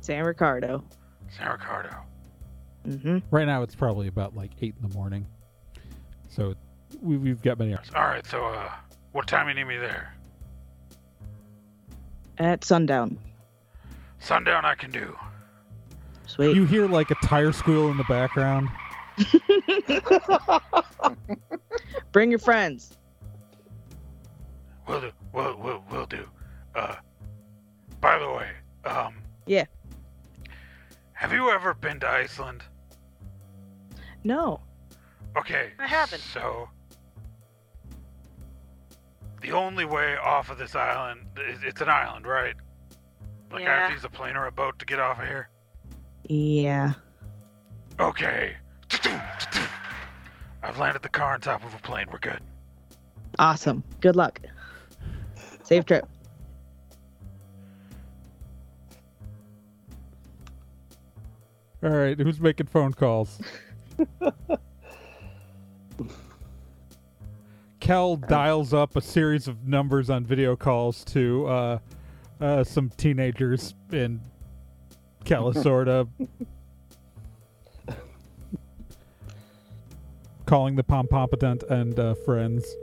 San 0.03 0.27
Ricardo. 0.27 0.85
San 1.37 1.51
Ricardo. 1.51 1.97
Mm-hmm. 2.87 3.19
Right 3.31 3.47
now 3.47 3.63
it's 3.63 3.75
probably 3.75 4.09
about 4.09 4.37
like 4.37 4.51
eight 4.61 4.75
in 4.81 4.89
the 4.89 4.95
morning, 4.95 5.27
so 6.29 6.55
we, 7.01 7.17
we've 7.17 7.43
got 7.43 7.59
many 7.59 7.75
hours. 7.75 7.87
All 7.95 8.03
right. 8.03 8.27
So, 8.27 8.45
uh, 8.45 8.71
what 9.13 9.27
time 9.27 9.49
you 9.49 9.55
need 9.55 9.65
me 9.65 9.77
there? 9.77 10.15
At 12.39 12.65
sundown. 12.65 13.19
Sundown. 14.19 14.65
I 14.65 14.75
can 14.75 14.91
do. 14.91 15.17
Sweet. 16.27 16.57
You 16.57 16.65
hear 16.65 16.89
like 16.89 17.11
a 17.11 17.15
tire 17.17 17.53
squeal 17.53 17.91
in 17.91 17.97
the 17.97 18.05
background. 18.05 18.69
Bring 22.13 22.31
your 22.31 22.39
friends. 22.39 22.97
Will 24.89 25.01
do. 25.01 25.13
Will 25.33 25.57
will 25.59 25.85
will 25.91 26.07
do. 26.07 26.27
Uh, 26.75 26.97
by 28.01 28.19
the 28.19 28.31
way, 28.31 28.51
um. 28.85 29.15
Yeah. 29.47 29.67
Have 31.23 31.33
you 31.33 31.51
ever 31.51 31.73
been 31.73 32.01
to 32.01 32.09
Iceland? 32.09 32.65
No. 34.25 34.61
Okay. 35.37 35.71
I 35.79 35.87
haven't. 35.87 36.21
So, 36.21 36.69
the 39.41 39.53
only 39.53 39.85
way 39.85 40.17
off 40.17 40.51
of 40.51 40.59
this 40.59 40.75
island, 40.75 41.29
is- 41.39 41.63
it's 41.63 41.81
an 41.81 41.89
island, 41.89 42.27
right? 42.27 42.57
Like 43.53 43.69
I 43.69 43.71
have 43.71 43.89
to 43.91 43.95
use 43.95 44.03
a 44.03 44.09
plane 44.09 44.37
or 44.37 44.49
a 44.49 44.51
boat 44.51 44.81
to 44.81 44.85
get 44.85 44.99
off 44.99 45.21
of 45.21 45.29
here. 45.29 45.49
Yeah. 46.25 46.95
Okay. 48.01 48.57
I've 50.65 50.77
landed 50.77 51.03
the 51.03 51.09
car 51.09 51.35
on 51.35 51.41
top 51.41 51.65
of 51.65 51.73
a 51.73 51.79
plane. 51.79 52.09
We're 52.11 52.19
good. 52.19 52.41
Awesome. 53.39 53.85
Good 54.01 54.17
luck. 54.17 54.41
Safe 55.63 55.85
trip. 55.85 56.05
All 61.83 61.91
right, 61.91 62.19
who's 62.19 62.41
making 62.41 62.67
phone 62.67 62.93
calls? 62.93 63.41
Kel 67.81 68.17
dials 68.29 68.73
up 68.73 68.95
a 68.95 69.01
series 69.01 69.49
of 69.49 69.67
numbers 69.67 70.09
on 70.09 70.25
video 70.25 70.55
calls 70.55 71.05
to 71.07 71.47
uh, 71.47 71.79
uh, 72.41 72.63
some 72.63 72.89
teenagers 72.91 73.75
in 73.91 74.21
Calisorda. 75.25 76.09
calling 80.47 80.77
the 80.77 80.85
Pompompetent 80.85 81.63
and 81.71 81.99
uh, 81.99 82.15
friends. 82.15 82.77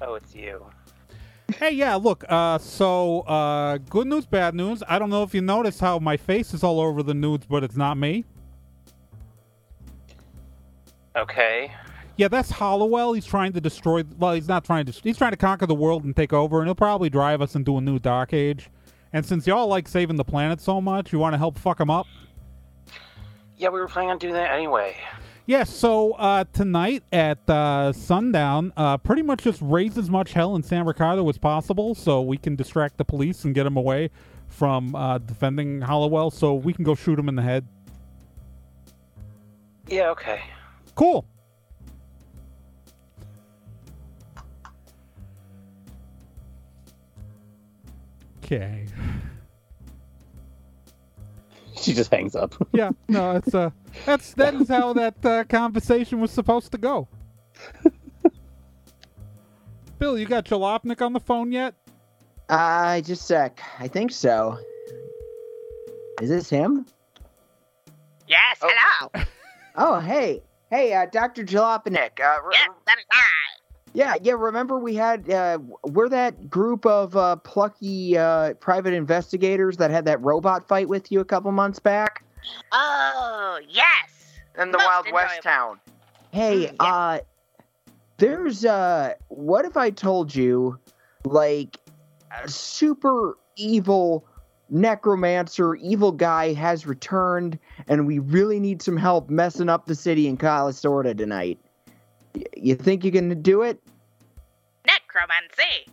Oh, 0.00 0.14
it's 0.14 0.34
you. 0.34 0.64
Hey, 1.56 1.70
yeah, 1.70 1.94
look, 1.94 2.24
uh, 2.28 2.58
so, 2.58 3.20
uh, 3.20 3.78
good 3.78 4.06
news, 4.06 4.26
bad 4.26 4.54
news. 4.54 4.82
I 4.86 4.98
don't 4.98 5.08
know 5.08 5.22
if 5.22 5.34
you 5.34 5.40
noticed 5.40 5.80
how 5.80 5.98
my 5.98 6.16
face 6.16 6.52
is 6.52 6.62
all 6.62 6.78
over 6.78 7.02
the 7.02 7.14
nudes, 7.14 7.46
but 7.46 7.64
it's 7.64 7.76
not 7.76 7.96
me. 7.96 8.26
Okay. 11.16 11.72
Yeah, 12.16 12.28
that's 12.28 12.50
Hollowell. 12.50 13.14
He's 13.14 13.24
trying 13.24 13.52
to 13.54 13.60
destroy. 13.60 14.04
Well, 14.18 14.34
he's 14.34 14.46
not 14.48 14.64
trying 14.64 14.86
to. 14.86 14.92
He's 14.92 15.16
trying 15.16 15.30
to 15.30 15.36
conquer 15.36 15.66
the 15.66 15.74
world 15.74 16.04
and 16.04 16.14
take 16.14 16.32
over, 16.32 16.58
and 16.58 16.66
he'll 16.66 16.74
probably 16.74 17.08
drive 17.08 17.40
us 17.40 17.54
into 17.54 17.78
a 17.78 17.80
new 17.80 17.98
dark 17.98 18.32
age. 18.32 18.70
And 19.12 19.24
since 19.24 19.46
y'all 19.46 19.68
like 19.68 19.88
saving 19.88 20.16
the 20.16 20.24
planet 20.24 20.60
so 20.60 20.80
much, 20.80 21.12
you 21.12 21.18
want 21.18 21.32
to 21.32 21.38
help 21.38 21.58
fuck 21.58 21.80
him 21.80 21.90
up? 21.90 22.06
Yeah, 23.56 23.70
we 23.70 23.80
were 23.80 23.88
planning 23.88 24.10
on 24.10 24.18
doing 24.18 24.34
that 24.34 24.52
anyway. 24.52 24.96
Yeah. 25.48 25.64
So 25.64 26.12
uh, 26.12 26.44
tonight 26.52 27.04
at 27.10 27.48
uh, 27.48 27.94
sundown, 27.94 28.70
uh, 28.76 28.98
pretty 28.98 29.22
much 29.22 29.44
just 29.44 29.62
raise 29.62 29.96
as 29.96 30.10
much 30.10 30.34
hell 30.34 30.54
in 30.56 30.62
San 30.62 30.84
Ricardo 30.84 31.26
as 31.26 31.38
possible, 31.38 31.94
so 31.94 32.20
we 32.20 32.36
can 32.36 32.54
distract 32.54 32.98
the 32.98 33.04
police 33.06 33.46
and 33.46 33.54
get 33.54 33.64
them 33.64 33.78
away 33.78 34.10
from 34.48 34.94
uh, 34.94 35.16
defending 35.16 35.80
Hollowell, 35.80 36.30
so 36.30 36.54
we 36.54 36.74
can 36.74 36.84
go 36.84 36.94
shoot 36.94 37.18
him 37.18 37.30
in 37.30 37.34
the 37.34 37.40
head. 37.40 37.66
Yeah, 39.86 40.10
okay. 40.10 40.42
Cool. 40.94 41.24
Okay. 48.44 48.84
She 51.82 51.94
just 51.94 52.10
hangs 52.12 52.34
up. 52.36 52.54
Yeah, 52.72 52.90
no, 53.08 53.36
it's 53.36 53.54
uh, 53.54 53.70
that's 54.04 54.34
that 54.34 54.54
is 54.54 54.68
how 54.68 54.92
that 54.94 55.24
uh, 55.24 55.44
conversation 55.44 56.20
was 56.20 56.30
supposed 56.30 56.72
to 56.72 56.78
go. 56.78 57.08
Bill, 59.98 60.18
you 60.18 60.26
got 60.26 60.44
Jalopnik 60.44 61.00
on 61.04 61.12
the 61.12 61.20
phone 61.20 61.50
yet? 61.52 61.74
Uh, 62.48 63.00
just 63.00 63.22
a 63.22 63.24
sec. 63.24 63.60
I 63.78 63.88
think 63.88 64.12
so. 64.12 64.58
Is 66.22 66.28
this 66.30 66.48
him? 66.48 66.86
Yes, 68.26 68.58
Oh. 68.62 68.70
hello. 68.72 69.24
Oh, 69.76 70.00
hey. 70.00 70.42
Hey, 70.70 70.92
uh, 70.94 71.06
Dr. 71.06 71.44
Jalopnik. 71.44 71.92
Nick, 71.92 72.20
uh, 72.22 72.38
re- 72.44 72.52
Yes, 72.54 72.68
that 72.86 72.98
is 72.98 73.04
I. 73.10 73.24
Yeah, 73.94 74.14
yeah, 74.22 74.34
remember 74.34 74.78
we 74.78 74.94
had, 74.94 75.30
uh, 75.30 75.58
we're 75.82 76.08
that 76.10 76.48
group 76.50 76.86
of 76.86 77.16
uh, 77.16 77.36
plucky 77.36 78.16
uh, 78.16 78.54
private 78.54 78.92
investigators 78.94 79.78
that 79.78 79.90
had 79.90 80.04
that 80.04 80.22
robot 80.22 80.68
fight 80.68 80.88
with 80.88 81.10
you 81.10 81.20
a 81.20 81.24
couple 81.24 81.50
months 81.52 81.78
back? 81.78 82.22
Oh, 82.70 83.60
yes. 83.68 84.34
in 84.58 84.70
the 84.70 84.78
Most 84.78 84.86
Wild 84.86 85.12
West 85.12 85.42
town. 85.42 85.80
Hey, 86.32 86.66
Mm, 86.66 86.76
yeah. 86.80 86.94
uh, 86.94 87.18
there's, 88.18 88.64
uh, 88.64 89.14
what 89.28 89.64
if 89.64 89.76
I 89.76 89.90
told 89.90 90.34
you, 90.34 90.78
like, 91.24 91.78
a 92.42 92.48
super 92.48 93.38
evil 93.56 94.26
necromancer, 94.68 95.76
evil 95.76 96.12
guy 96.12 96.52
has 96.52 96.86
returned, 96.86 97.58
and 97.86 98.06
we 98.06 98.18
really 98.18 98.60
need 98.60 98.82
some 98.82 98.96
help 98.96 99.30
messing 99.30 99.68
up 99.68 99.86
the 99.86 99.94
city 99.94 100.26
in 100.26 100.36
Calisorda 100.36 101.16
tonight? 101.16 101.58
Y- 102.38 102.44
You 102.56 102.74
think 102.76 103.04
you 103.04 103.10
can 103.12 103.42
do 103.42 103.62
it? 103.62 103.80
Necromancy. 104.86 105.86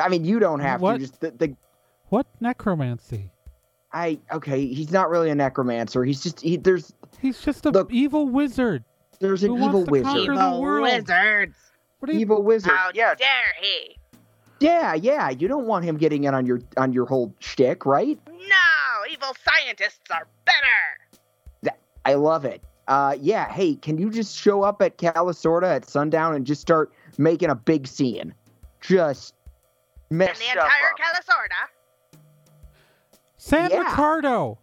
I 0.00 0.08
mean, 0.08 0.24
you 0.24 0.38
don't 0.38 0.60
have 0.60 0.80
What? 0.80 0.94
to. 0.94 0.98
Just 0.98 1.20
the, 1.20 1.30
the 1.32 1.56
What 2.08 2.26
necromancy? 2.40 3.30
I 3.92 4.18
okay. 4.32 4.66
He's 4.66 4.90
not 4.90 5.08
really 5.08 5.30
a 5.30 5.34
necromancer. 5.34 6.02
He's 6.04 6.22
just 6.22 6.40
he, 6.40 6.56
there's 6.56 6.92
He's 7.20 7.40
just 7.40 7.64
a 7.66 7.70
Look, 7.70 7.92
evil 7.92 8.26
wizard. 8.28 8.82
there's 9.20 9.44
an 9.44 9.50
Who 9.50 9.54
wants 9.54 9.68
evil 9.68 9.84
to 9.84 9.90
wizard. 9.90 10.06
conquer 10.06 10.34
the 10.34 10.46
Evil 10.46 10.62
world. 10.62 10.82
wizards. 10.82 11.56
What 12.00 12.08
do 12.10 12.14
you? 12.14 12.20
Evil 12.20 12.42
wizard. 12.42 12.72
How 12.72 12.90
Yeah. 12.92 13.14
dare 13.14 13.54
he? 13.60 13.96
Yeah, 14.60 14.94
yeah. 14.94 15.30
You 15.30 15.46
don't 15.46 15.66
want 15.66 15.84
him 15.84 15.96
getting 15.96 16.24
in 16.24 16.34
on 16.34 16.44
your 16.46 16.60
on 16.76 16.92
your 16.92 17.06
whole 17.06 17.32
shtick, 17.38 17.86
right? 17.86 18.18
No, 18.26 19.12
evil 19.12 19.34
scientists 19.44 20.10
are 20.10 20.26
better. 20.44 21.74
I 22.06 22.14
love 22.14 22.44
it. 22.44 22.62
Uh, 22.88 23.16
yeah. 23.20 23.50
Hey, 23.50 23.74
can 23.76 23.98
you 23.98 24.10
just 24.10 24.36
show 24.36 24.62
up 24.62 24.82
at 24.82 24.98
Calisorda 24.98 25.64
at 25.76 25.88
sundown 25.88 26.34
and 26.34 26.46
just 26.46 26.60
start 26.60 26.92
making 27.18 27.50
a 27.50 27.54
big 27.54 27.86
scene? 27.86 28.34
Just 28.80 29.34
In 30.10 30.18
mess 30.18 30.38
the 30.38 30.44
entire 30.46 30.66
up. 30.66 30.98
Calisorda. 30.98 32.18
San 33.36 33.70
Yeah. 33.70 33.78
Ricardo. 33.80 34.58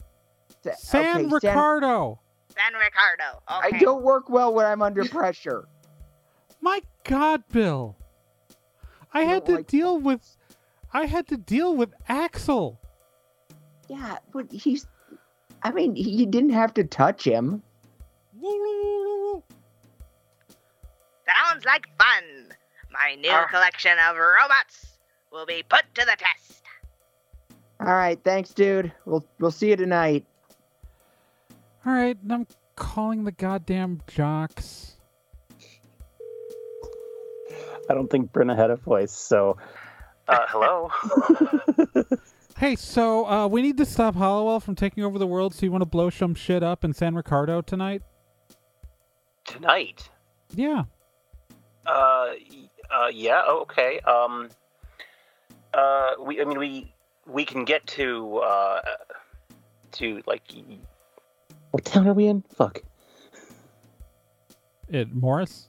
Sa- 0.63 0.71
San 0.77 1.25
okay, 1.25 1.33
Ricardo. 1.33 2.19
San 2.49 2.73
Ricardo. 2.73 3.41
I 3.47 3.71
don't 3.79 4.03
work 4.03 4.29
well 4.29 4.53
when 4.53 4.65
I'm 4.65 4.81
under 4.81 5.05
pressure. 5.05 5.67
My 6.61 6.81
God, 7.03 7.43
Bill. 7.51 7.95
I 9.13 9.21
You 9.21 9.27
had 9.27 9.45
to 9.47 9.55
like- 9.55 9.67
deal 9.67 9.97
with. 9.99 10.37
I 10.93 11.05
had 11.05 11.27
to 11.29 11.37
deal 11.37 11.75
with 11.75 11.93
Axel. 12.09 12.79
Yeah, 13.87 14.17
but 14.33 14.51
he's. 14.51 14.85
I 15.63 15.71
mean, 15.71 15.95
you 15.95 16.25
didn't 16.25 16.49
have 16.51 16.73
to 16.75 16.83
touch 16.83 17.23
him. 17.23 17.63
Sounds 21.27 21.65
like 21.65 21.87
fun. 21.97 22.53
My 22.91 23.15
new 23.15 23.29
Ah. 23.31 23.47
collection 23.47 23.97
of 24.09 24.17
robots 24.17 24.97
will 25.31 25.45
be 25.45 25.63
put 25.67 25.83
to 25.95 26.01
the 26.05 26.17
test. 26.17 26.63
All 27.79 27.87
right, 27.87 28.19
thanks, 28.23 28.53
dude. 28.53 28.91
We'll 29.05 29.25
we'll 29.39 29.51
see 29.51 29.69
you 29.69 29.75
tonight. 29.75 30.25
All 31.85 31.93
right, 31.93 32.17
I'm 32.29 32.45
calling 32.75 33.23
the 33.23 33.31
goddamn 33.31 34.01
jocks. 34.07 34.97
I 37.89 37.93
don't 37.93 38.09
think 38.09 38.31
Brenna 38.31 38.55
had 38.55 38.69
a 38.71 38.75
voice, 38.75 39.11
so 39.11 39.57
Uh, 40.27 40.45
hello. 40.47 40.91
Hey, 42.57 42.75
so 42.75 43.25
uh, 43.27 43.47
we 43.47 43.63
need 43.63 43.77
to 43.77 43.85
stop 43.87 44.13
Hollowell 44.13 44.59
from 44.59 44.75
taking 44.75 45.03
over 45.03 45.17
the 45.17 45.25
world. 45.25 45.55
So 45.55 45.65
you 45.65 45.71
want 45.71 45.81
to 45.81 45.87
blow 45.87 46.11
some 46.11 46.35
shit 46.35 46.61
up 46.61 46.83
in 46.85 46.93
San 46.93 47.15
Ricardo 47.15 47.61
tonight? 47.61 48.03
Tonight? 49.51 50.09
Yeah. 50.55 50.83
Uh, 51.85 52.31
uh, 52.89 53.07
yeah. 53.11 53.41
oh, 53.45 53.61
Okay. 53.63 53.99
Um, 54.01 54.49
uh, 55.73 56.11
we. 56.19 56.41
I 56.41 56.45
mean, 56.45 56.59
we 56.59 56.93
we 57.25 57.45
can 57.45 57.65
get 57.65 57.85
to 57.87 58.37
uh 58.39 58.81
to 59.93 60.21
like 60.25 60.41
what 61.71 61.85
town 61.85 62.07
are 62.07 62.13
we 62.13 62.27
in? 62.27 62.43
Fuck. 62.55 62.81
It 64.89 65.13
Morris. 65.13 65.67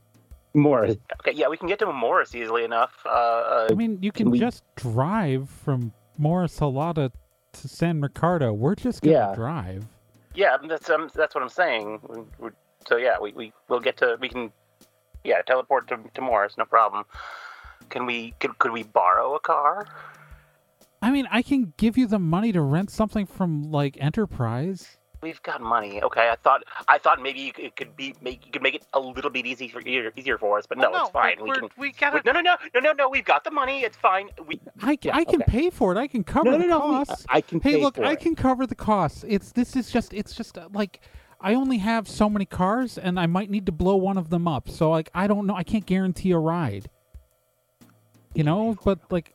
Morris. 0.54 0.96
okay. 1.20 1.32
Yeah, 1.32 1.48
we 1.48 1.56
can 1.56 1.68
get 1.68 1.78
to 1.78 1.86
Morris 1.92 2.34
easily 2.34 2.64
enough. 2.64 2.92
Uh, 3.06 3.08
uh 3.08 3.68
I 3.70 3.74
mean, 3.74 3.98
you 4.02 4.12
can 4.12 4.30
we- 4.30 4.38
just 4.40 4.64
drive 4.76 5.48
from 5.48 5.92
Morris 6.18 6.58
Halata 6.58 7.10
to 7.52 7.68
San 7.68 8.00
Ricardo. 8.00 8.52
We're 8.52 8.74
just 8.74 9.02
gonna 9.02 9.16
Yeah. 9.16 9.34
drive. 9.34 9.84
yeah. 10.34 10.56
That's 10.68 10.90
um, 10.90 11.08
that's 11.14 11.34
what 11.34 11.42
I'm 11.42 11.48
saying. 11.50 12.00
We, 12.08 12.16
we, 12.38 12.50
so 12.88 12.96
yeah, 12.96 13.16
we 13.20 13.32
we 13.32 13.52
we'll 13.68 13.80
get 13.80 13.96
to. 13.98 14.16
We 14.20 14.28
can. 14.28 14.52
Yeah, 15.24 15.40
teleport 15.42 15.86
to, 15.88 15.98
to 16.14 16.20
Morris, 16.20 16.56
no 16.58 16.64
problem. 16.64 17.04
Can 17.90 18.06
we? 18.06 18.34
Could, 18.40 18.58
could 18.58 18.72
we 18.72 18.82
borrow 18.82 19.34
a 19.36 19.40
car? 19.40 19.86
I 21.00 21.10
mean, 21.10 21.26
I 21.30 21.42
can 21.42 21.72
give 21.76 21.96
you 21.98 22.06
the 22.06 22.18
money 22.18 22.52
to 22.52 22.60
rent 22.60 22.90
something 22.90 23.26
from 23.26 23.70
like 23.70 23.96
Enterprise. 24.00 24.98
We've 25.20 25.40
got 25.44 25.60
money. 25.60 26.02
Okay, 26.02 26.28
I 26.30 26.34
thought 26.42 26.64
I 26.88 26.98
thought 26.98 27.22
maybe 27.22 27.38
you 27.38 27.52
could- 27.52 27.64
it 27.66 27.76
could 27.76 27.94
be 27.96 28.12
make 28.20 28.44
you 28.44 28.50
could 28.50 28.62
make 28.62 28.74
it 28.74 28.84
a 28.92 28.98
little 28.98 29.30
bit 29.30 29.46
easy 29.46 29.68
for 29.68 29.80
easier, 29.80 30.12
easier 30.16 30.36
for 30.38 30.58
us, 30.58 30.66
but 30.66 30.78
no, 30.78 30.90
Well, 30.90 31.02
it's 31.04 31.12
fine. 31.12 31.36
but 31.36 31.44
We 31.44 31.50
we're- 31.50 31.60
can. 31.60 31.68
We 31.78 31.92
gotta. 31.92 32.22
No, 32.24 32.32
no, 32.32 32.40
no, 32.40 32.56
no, 32.74 32.80
no, 32.80 32.92
no. 32.92 33.08
We've 33.08 33.24
got 33.24 33.44
the 33.44 33.52
money. 33.52 33.82
It's 33.84 33.96
fine. 33.96 34.30
We 34.46 34.60
I, 34.82 34.98
Yeah, 35.02 35.16
I 35.16 35.24
can 35.24 35.40
okay. 35.42 35.44
pay 35.50 35.70
for 35.70 35.92
it. 35.92 35.98
I 35.98 36.08
can 36.08 36.24
cover 36.24 36.50
No, 36.50 36.56
no, 36.56 36.62
the 36.62 36.66
no. 36.66 36.78
we- 36.80 37.04
costs. 37.04 37.26
I 37.28 37.40
can 37.40 37.60
Hey, 37.60 37.74
pay 37.76 37.82
look, 37.82 37.94
for 37.94 38.04
I 38.04 38.12
it. 38.14 38.20
can 38.20 38.34
cover 38.34 38.66
the 38.66 38.74
costs. 38.74 39.24
It's 39.28 39.52
this 39.52 39.76
is 39.76 39.92
just 39.92 40.12
it's 40.12 40.34
just 40.34 40.58
uh, 40.58 40.68
like 40.72 41.00
I 41.42 41.54
only 41.54 41.78
have 41.78 42.08
so 42.08 42.28
many 42.30 42.44
cars, 42.44 42.96
and 42.98 43.18
I 43.18 43.26
might 43.26 43.50
need 43.50 43.66
to 43.66 43.72
blow 43.72 43.96
one 43.96 44.16
of 44.16 44.30
them 44.30 44.46
up. 44.46 44.68
So 44.68 44.90
like 44.90 45.10
I 45.14 45.26
don't 45.26 45.46
know. 45.46 45.54
I 45.54 45.64
can't 45.64 45.84
guarantee 45.84 46.30
a 46.30 46.38
ride. 46.38 46.88
You 48.34 48.44
know, 48.44 48.76
but 48.84 49.00
like 49.10 49.34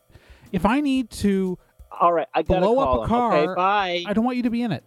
if 0.51 0.65
I 0.65 0.79
need 0.81 1.09
to, 1.11 1.59
All 1.91 2.13
right, 2.13 2.27
I 2.33 2.41
gotta 2.41 2.61
blow 2.61 2.79
up 2.79 2.87
call 2.87 2.99
a 2.99 3.03
him. 3.03 3.09
car, 3.09 3.37
Okay, 3.37 3.53
bye. 3.55 4.03
I 4.07 4.13
don't 4.13 4.23
want 4.23 4.37
you 4.37 4.43
to 4.43 4.49
be 4.49 4.61
in 4.63 4.71
it. 4.71 4.83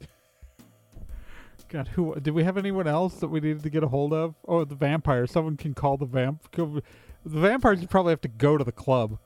God, 1.68 1.88
who 1.88 2.14
did 2.20 2.34
we 2.34 2.44
have 2.44 2.56
anyone 2.58 2.86
else 2.86 3.14
that 3.16 3.28
we 3.28 3.40
needed 3.40 3.62
to 3.62 3.70
get 3.70 3.82
a 3.82 3.88
hold 3.88 4.12
of? 4.12 4.34
Oh, 4.46 4.64
the 4.64 4.74
vampire. 4.74 5.26
Someone 5.26 5.56
can 5.56 5.72
call 5.74 5.96
the 5.96 6.06
vamp. 6.06 6.50
The 6.52 6.82
vampires. 7.24 7.80
You 7.80 7.88
probably 7.88 8.10
have 8.10 8.20
to 8.22 8.28
go 8.28 8.56
to 8.58 8.64
the 8.64 8.72
club. 8.72 9.18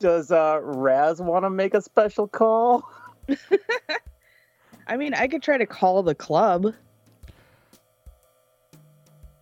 Does 0.00 0.30
uh 0.32 0.58
Raz 0.62 1.20
want 1.22 1.44
to 1.44 1.50
make 1.50 1.72
a 1.74 1.80
special 1.80 2.26
call? 2.26 2.90
I 4.86 4.96
mean, 4.96 5.14
I 5.14 5.28
could 5.28 5.42
try 5.42 5.56
to 5.58 5.66
call 5.66 6.02
the 6.02 6.14
club. 6.14 6.74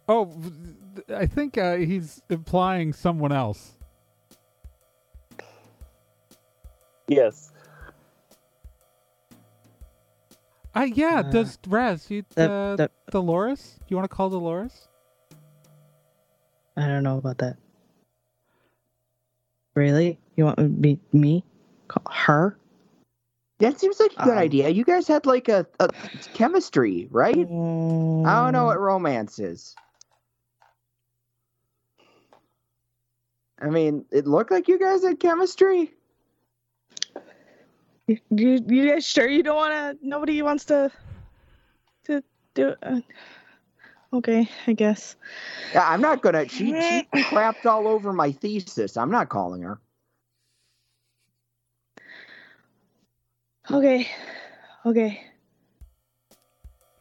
Oh, 0.09 0.33
I 1.15 1.27
think 1.27 1.57
uh, 1.59 1.77
he's 1.77 2.21
implying 2.29 2.93
someone 2.93 3.33
else. 3.33 3.77
Yes. 7.09 7.51
Uh, 10.75 10.87
yeah, 10.95 11.19
Uh, 11.25 11.31
does 11.31 11.59
Raz, 11.67 12.11
you, 12.11 12.25
the- 12.35 12.51
uh, 12.51 12.77
the- 12.77 12.91
Dolores? 13.11 13.79
You 13.89 13.97
want 13.97 14.09
to 14.09 14.15
call 14.15 14.31
Dolores? 14.31 14.89
I 16.77 16.87
don't 16.89 17.03
know 17.03 17.19
about 17.19 17.39
that. 17.39 17.57
Really? 19.75 20.19
You 20.37 20.47
want 20.47 20.59
me 20.59 20.99
me 21.13 21.45
call 21.89 22.03
her? 22.11 22.57
That 23.63 23.79
seems 23.81 24.01
like 24.01 24.13
a 24.13 24.21
good 24.21 24.33
Um, 24.33 24.39
idea. 24.39 24.69
You 24.71 24.85
guys 24.85 25.07
had 25.09 25.25
like 25.25 25.49
a, 25.49 25.67
a 25.81 25.89
chemistry, 26.35 27.09
right? 27.13 27.49
I 28.25 28.35
don't 28.35 28.51
Mm. 28.51 28.53
know 28.53 28.67
what 28.67 28.81
romance 28.81 29.39
is. 29.39 29.77
I 33.61 33.71
mean, 33.71 34.05
it 34.11 34.27
looked 34.27 34.51
like 34.51 34.67
you 34.69 34.81
guys 34.81 35.05
had 35.05 35.21
chemistry. 35.21 35.93
You, 38.09 38.19
you, 38.31 38.91
guys 38.91 39.07
sure 39.07 39.29
you 39.29 39.45
don't 39.45 39.57
want 39.57 40.01
to? 40.01 40.07
Nobody 40.09 40.43
wants 40.43 40.65
to 40.67 40.91
to 42.07 42.25
do. 42.55 42.75
Uh, 42.83 43.01
okay, 44.13 44.49
I 44.67 44.73
guess. 44.73 45.15
Yeah, 45.73 45.89
I'm 45.89 46.01
not 46.01 46.23
gonna. 46.23 46.49
She 46.49 46.81
she 46.81 47.07
crapped 47.23 47.67
all 47.67 47.89
over 47.89 48.13
my 48.13 48.33
thesis. 48.33 48.97
I'm 48.97 49.11
not 49.13 49.29
calling 49.29 49.63
her. 49.63 49.81
Okay, 53.73 54.07
okay. 54.85 55.25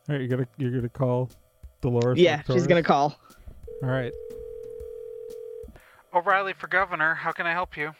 All 0.10 0.16
right, 0.16 0.22
you're 0.22 0.30
gonna 0.30 0.48
you're 0.58 0.72
gonna 0.72 0.88
call 0.90 1.30
Dolores. 1.82 2.18
Yeah, 2.18 2.42
she's 2.48 2.66
gonna 2.66 2.82
call. 2.82 3.14
All 3.84 3.90
right. 3.90 4.14
O'Reilly 6.14 6.54
for 6.54 6.68
governor. 6.68 7.14
How 7.14 7.32
can 7.34 7.46
I 7.46 7.52
help 7.52 7.76
you? 7.76 7.92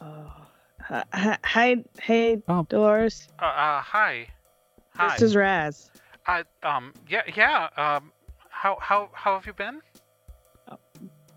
Oh, 0.00 0.32
hi, 0.80 1.04
hi- 1.12 1.38
hi, 1.44 1.76
hey, 2.00 2.42
Um, 2.48 2.66
Dolores. 2.68 3.28
Uh, 3.38 3.44
uh 3.44 3.80
hi. 3.82 4.28
Hi. 4.94 5.18
This 5.18 5.22
is 5.30 5.36
Raz. 5.36 5.90
I 6.26 6.44
um 6.62 6.94
yeah 7.08 7.22
yeah 7.34 7.68
um 7.76 8.10
how 8.48 8.78
how 8.80 9.10
how 9.12 9.34
have 9.34 9.46
you 9.46 9.52
been? 9.52 9.80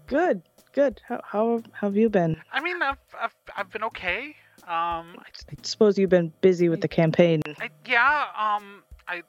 Good, 0.08 0.42
good. 0.72 1.02
How 1.08 1.22
how, 1.24 1.62
how 1.74 1.88
have 1.88 1.98
you 1.98 2.10
been? 2.10 2.42
I 2.52 2.62
mean 2.62 2.82
I've 2.82 2.98
I've 3.20 3.36
I've 3.60 3.69
been 3.69 3.84
okay. 3.84 4.36
Um 4.63 5.17
I 5.19 5.26
suppose 5.63 5.98
you've 6.00 6.10
been 6.10 6.32
busy 6.39 6.69
with 6.69 6.80
the 6.80 6.88
campaign. 6.88 7.41
I, 7.60 7.69
yeah 7.86 8.28
um 8.38 8.84
I 9.06 9.24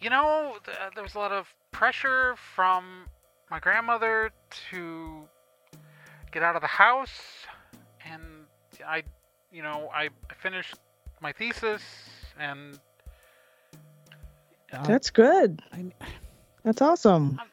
you 0.00 0.10
know 0.10 0.58
th- 0.64 0.76
there 0.94 1.02
was 1.02 1.16
a 1.16 1.18
lot 1.18 1.32
of 1.32 1.52
pressure 1.72 2.36
from 2.54 3.06
my 3.50 3.58
grandmother 3.58 4.30
to 4.70 5.28
get 6.30 6.44
out 6.44 6.54
of 6.54 6.62
the 6.62 6.68
house 6.68 7.46
and 8.08 8.22
I 8.86 9.02
you 9.50 9.62
know 9.64 9.90
I, 9.92 10.04
I 10.30 10.34
finished 10.40 10.76
my 11.20 11.32
thesis 11.32 11.82
and 12.38 12.78
uh, 14.72 14.86
That's 14.86 15.10
good. 15.10 15.62
I, 15.72 15.86
That's 16.62 16.80
awesome. 16.80 17.40
um, 17.40 17.48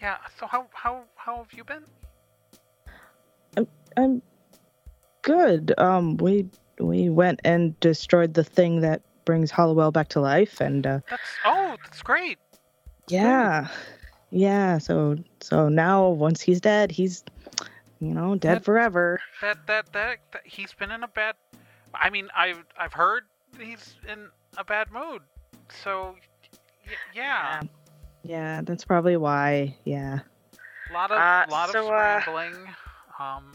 yeah 0.00 0.16
so 0.36 0.48
how 0.48 0.66
how 0.72 1.04
how 1.14 1.36
have 1.36 1.52
you 1.52 1.62
been? 1.62 1.84
I'm 3.96 4.20
good. 5.24 5.74
Um, 5.78 6.16
we 6.18 6.46
we 6.78 7.08
went 7.10 7.40
and 7.44 7.78
destroyed 7.80 8.34
the 8.34 8.44
thing 8.44 8.80
that 8.82 9.02
brings 9.24 9.50
Hollowell 9.50 9.90
back 9.90 10.08
to 10.10 10.20
life, 10.20 10.60
and 10.60 10.86
uh, 10.86 11.00
That's 11.10 11.22
oh 11.44 11.76
that's 11.82 12.02
great. 12.02 12.38
yeah, 13.08 13.68
yeah. 14.30 14.78
So 14.78 15.16
so 15.40 15.68
now 15.68 16.08
once 16.08 16.40
he's 16.40 16.60
dead, 16.60 16.90
he's 16.92 17.24
you 18.00 18.12
know 18.14 18.36
dead 18.36 18.58
That- 18.58 18.64
forever. 18.64 19.20
that 19.42 19.66
that 19.66 19.92
that, 19.92 20.18
that 20.32 20.42
he's 20.44 20.72
been 20.74 20.90
in 20.90 21.02
a 21.02 21.08
bad 21.08 21.34
I 21.94 22.10
mean 22.10 22.28
I've 22.36 22.64
I've 22.78 22.92
heard 22.92 23.24
he's 23.58 23.96
in 24.10 24.28
a 24.58 24.64
bad 24.64 24.90
mood. 24.92 25.22
So 25.82 26.14
y- 26.86 26.92
yeah, 27.14 27.62
Yeah, 28.22 28.60
that's 28.62 28.84
probably 28.84 29.16
why. 29.16 29.76
Yeah. 29.84 30.20
a 30.90 30.92
lot 30.92 31.10
of 31.10 31.18
Uh, 31.18 31.46
lot 31.50 31.70
so, 31.70 31.86
of 31.86 31.92
uh, 31.92 32.20
scrambling. 32.20 32.68
Um 33.18 33.52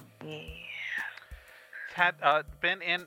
had 2.00 2.16
uh 2.24 2.44
been 2.62 2.82
in 2.82 3.06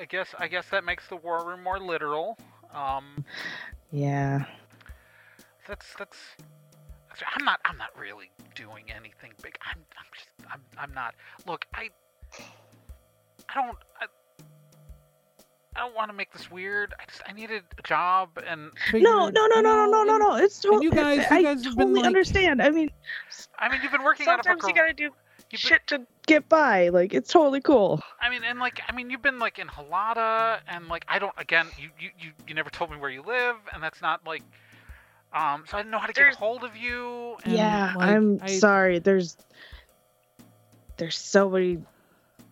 I 0.00 0.06
guess 0.06 0.28
I 0.38 0.48
guess 0.48 0.66
that 0.70 0.82
makes 0.84 1.06
the 1.08 1.16
war 1.16 1.44
room 1.46 1.62
more 1.62 1.78
literal. 1.78 2.38
Um 2.72 3.24
Yeah. 3.92 4.44
that's 5.68 5.86
that's 5.98 6.16
that's- 7.08 7.22
I'm 7.36 7.44
not 7.44 7.60
I'm 7.66 7.76
not 7.76 7.90
really 7.98 8.30
doing 8.54 8.84
anything 8.90 9.32
big. 9.42 9.56
I'm 9.68 9.78
I'm 9.98 10.06
just 10.14 10.28
I'm 10.50 10.62
I'm 10.78 10.94
not. 10.94 11.14
Look, 11.46 11.66
I 11.74 11.90
I 13.50 13.54
don't 13.54 13.76
I, 14.00 14.06
I 15.76 15.80
don't 15.80 15.94
want 15.94 16.10
to 16.10 16.16
make 16.16 16.32
this 16.32 16.50
weird. 16.50 16.94
I 16.98 17.04
just 17.10 17.20
I 17.28 17.32
needed 17.32 17.62
a 17.78 17.82
job 17.82 18.30
and 18.46 18.70
No, 18.94 19.28
no, 19.28 19.46
no, 19.48 19.60
no, 19.60 19.60
no, 19.60 19.86
no, 19.86 20.02
no, 20.04 20.16
no. 20.16 20.36
It's 20.36 20.60
totally. 20.60 20.84
you 20.84 20.90
guys- 20.92 21.26
you 21.30 21.36
I 21.36 21.42
guys 21.42 21.64
have 21.64 21.76
been, 21.76 21.88
totally 21.88 22.00
like- 22.00 22.06
understand. 22.06 22.62
I 22.62 22.70
mean, 22.70 22.90
I 23.58 23.68
mean 23.68 23.80
you've 23.82 23.92
been 23.92 24.02
working 24.02 24.26
out 24.28 24.40
of 24.40 24.46
a 24.46 24.48
Sometimes 24.48 24.68
you 24.68 24.74
gotta 24.74 24.94
do 24.94 25.02
you've 25.04 25.12
been- 25.50 25.58
shit 25.58 25.86
to. 25.88 26.06
Get 26.30 26.48
by. 26.48 26.88
Like 26.88 27.12
it's 27.14 27.30
totally 27.32 27.60
cool. 27.60 28.00
I 28.20 28.30
mean, 28.30 28.42
and 28.44 28.58
like, 28.58 28.80
I 28.88 28.92
mean, 28.92 29.10
you've 29.10 29.22
been 29.22 29.38
like 29.38 29.58
in 29.58 29.66
Halata, 29.68 30.60
and 30.68 30.88
like, 30.88 31.04
I 31.08 31.18
don't. 31.18 31.34
Again, 31.36 31.66
you 31.78 31.90
you 31.98 32.10
you, 32.18 32.30
you 32.48 32.54
never 32.54 32.70
told 32.70 32.90
me 32.90 32.96
where 32.96 33.10
you 33.10 33.22
live, 33.22 33.56
and 33.72 33.82
that's 33.82 34.00
not 34.00 34.26
like. 34.26 34.42
Um, 35.32 35.62
so 35.68 35.76
I 35.76 35.80
didn't 35.80 35.92
know 35.92 35.98
how 35.98 36.06
to 36.08 36.12
get 36.12 36.32
a 36.34 36.36
hold 36.36 36.64
of 36.64 36.76
you. 36.76 37.36
And, 37.44 37.52
yeah, 37.54 37.92
like, 37.96 38.08
I'm 38.08 38.40
I- 38.42 38.46
sorry. 38.58 38.98
There's 38.98 39.36
there's 40.96 41.16
so 41.16 41.48
many 41.50 41.78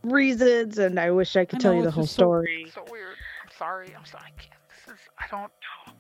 reasons, 0.03 0.79
and 0.79 0.99
I 0.99 1.11
wish 1.11 1.37
I 1.37 1.45
could 1.45 1.59
I 1.59 1.63
tell 1.63 1.73
know, 1.73 1.79
you 1.79 1.85
the 1.85 1.91
whole 1.91 2.07
so- 2.07 2.13
story. 2.23 2.67
So 2.75 2.85
weird. 2.91 3.17
I'm 3.45 3.51
sorry. 3.59 3.95
I'm 3.99 4.05
sorry. 4.05 4.25
I 4.27 4.41
can't. 4.41 4.55
This 4.87 4.95
is. 4.95 5.01
I 5.19 5.25
don't. 5.31 5.51
I'm 5.87 5.95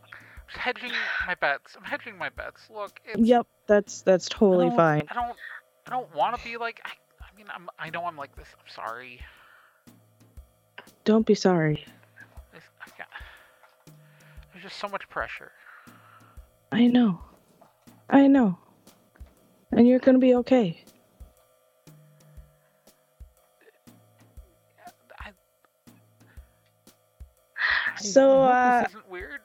just 0.46 0.58
hedging 0.58 0.92
my 1.26 1.34
bets. 1.34 1.76
I'm 1.76 1.84
hedging 1.84 2.16
my 2.16 2.28
bets. 2.30 2.62
Look, 2.70 3.00
it's. 3.04 3.20
Yep, 3.20 3.46
that's 3.66 4.02
that's 4.02 4.28
totally 4.28 4.68
don't- 4.68 4.76
fine. 4.76 5.02
I 5.10 5.14
don't. 5.14 5.36
I 5.86 5.90
don't 5.90 6.14
want 6.14 6.36
to 6.38 6.44
be 6.44 6.56
like. 6.58 6.80
I, 6.84 6.90
I 6.90 6.92
mean, 6.92 7.07
I'm. 7.54 7.68
I 7.78 7.90
know 7.90 8.04
I'm 8.04 8.16
like 8.16 8.34
this. 8.36 8.48
I'm 8.58 8.68
sorry. 8.72 9.20
Don't 11.04 11.26
be 11.26 11.34
sorry. 11.34 11.84
Got, 12.98 13.06
there's 14.52 14.64
just 14.64 14.78
so 14.78 14.88
much 14.88 15.08
pressure. 15.08 15.52
I 16.72 16.86
know. 16.86 17.20
I 18.10 18.26
know. 18.26 18.58
And 19.72 19.86
you're 19.86 19.98
gonna 20.00 20.18
be 20.18 20.34
okay. 20.36 20.82
I, 25.20 25.28
I- 27.96 28.00
So, 28.00 28.42
uh, 28.42 28.82
this 28.82 28.90
isn't 28.90 29.10
weird. 29.10 29.40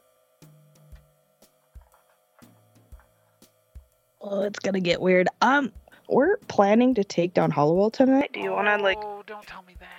Well, 4.22 4.44
it's 4.44 4.60
gonna 4.60 4.80
get 4.80 5.02
weird. 5.02 5.28
Um, 5.42 5.72
we're 6.14 6.38
planning 6.48 6.94
to 6.96 7.04
take 7.04 7.34
down 7.34 7.52
Hollowell 7.52 7.90
tonight. 7.90 8.32
Do 8.34 8.40
you 8.40 8.52
wanna 8.52 8.78
like? 8.78 9.00
Oh, 9.02 9.24
don't 9.26 9.46
tell 9.46 9.64
me 9.64 9.76
that. 9.80 9.90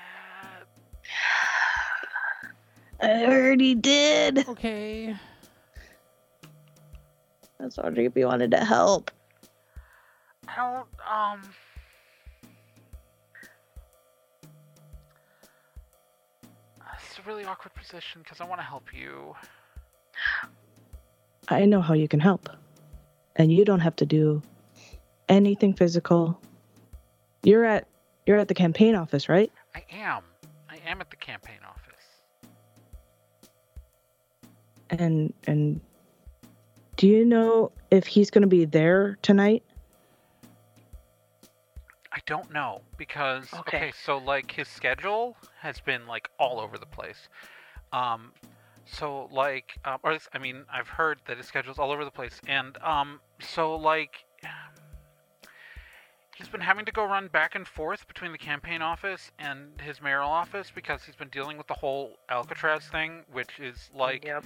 I 3.02 3.24
already 3.26 3.74
did. 3.74 4.48
Okay. 4.48 5.14
I 7.60 7.64
was 7.64 7.76
wondering 7.76 8.06
if 8.06 8.16
you 8.16 8.26
wanted 8.26 8.52
to 8.52 8.64
help. 8.64 9.10
I 10.48 10.56
don't. 10.56 10.86
Um. 11.10 11.42
It's 16.96 17.18
a 17.18 17.28
really 17.28 17.44
awkward 17.44 17.74
position 17.74 18.22
because 18.22 18.40
I 18.40 18.44
want 18.44 18.60
to 18.60 18.64
help 18.64 18.92
you. 18.92 19.34
I 21.48 21.64
know 21.64 21.80
how 21.80 21.94
you 21.94 22.08
can 22.08 22.20
help. 22.20 22.48
And 23.36 23.52
you 23.52 23.64
don't 23.64 23.80
have 23.80 23.96
to 23.96 24.06
do 24.06 24.42
anything 25.28 25.74
physical. 25.74 26.40
You're 27.42 27.64
at 27.64 27.86
you're 28.26 28.38
at 28.38 28.48
the 28.48 28.54
campaign 28.54 28.94
office, 28.94 29.28
right? 29.28 29.52
I 29.74 29.84
am. 29.92 30.22
I 30.70 30.78
am 30.86 31.00
at 31.00 31.10
the 31.10 31.16
campaign 31.16 31.58
office. 31.68 31.80
And 34.90 35.32
and 35.46 35.80
do 36.96 37.06
you 37.08 37.24
know 37.24 37.72
if 37.90 38.06
he's 38.06 38.30
going 38.30 38.42
to 38.42 38.48
be 38.48 38.64
there 38.64 39.18
tonight? 39.22 39.62
I 42.12 42.18
don't 42.26 42.52
know 42.52 42.80
because 42.96 43.48
Okay. 43.52 43.76
okay. 43.76 43.92
so 44.04 44.18
like 44.18 44.50
his 44.52 44.68
schedule 44.68 45.36
has 45.60 45.80
been 45.80 46.06
like 46.06 46.30
all 46.38 46.60
over 46.60 46.78
the 46.78 46.86
place. 46.86 47.28
Um 47.92 48.32
so 48.86 49.28
like 49.32 49.74
um, 49.84 49.98
or 50.04 50.16
I 50.32 50.38
mean 50.38 50.64
I've 50.72 50.88
heard 50.88 51.18
that 51.26 51.38
his 51.38 51.46
schedule's 51.46 51.78
all 51.78 51.90
over 51.90 52.04
the 52.04 52.10
place 52.10 52.40
and 52.46 52.76
um 52.82 53.20
so 53.40 53.74
like 53.74 54.24
he's 56.36 56.48
been 56.48 56.60
having 56.60 56.84
to 56.84 56.92
go 56.92 57.04
run 57.04 57.28
back 57.28 57.54
and 57.54 57.66
forth 57.66 58.06
between 58.08 58.32
the 58.32 58.38
campaign 58.38 58.82
office 58.82 59.30
and 59.38 59.80
his 59.80 60.00
mayoral 60.02 60.30
office 60.30 60.70
because 60.74 61.04
he's 61.04 61.16
been 61.16 61.28
dealing 61.28 61.56
with 61.56 61.66
the 61.66 61.74
whole 61.74 62.18
Alcatraz 62.28 62.86
thing 62.86 63.22
which 63.32 63.60
is 63.60 63.90
like 63.94 64.24
Yep. 64.24 64.44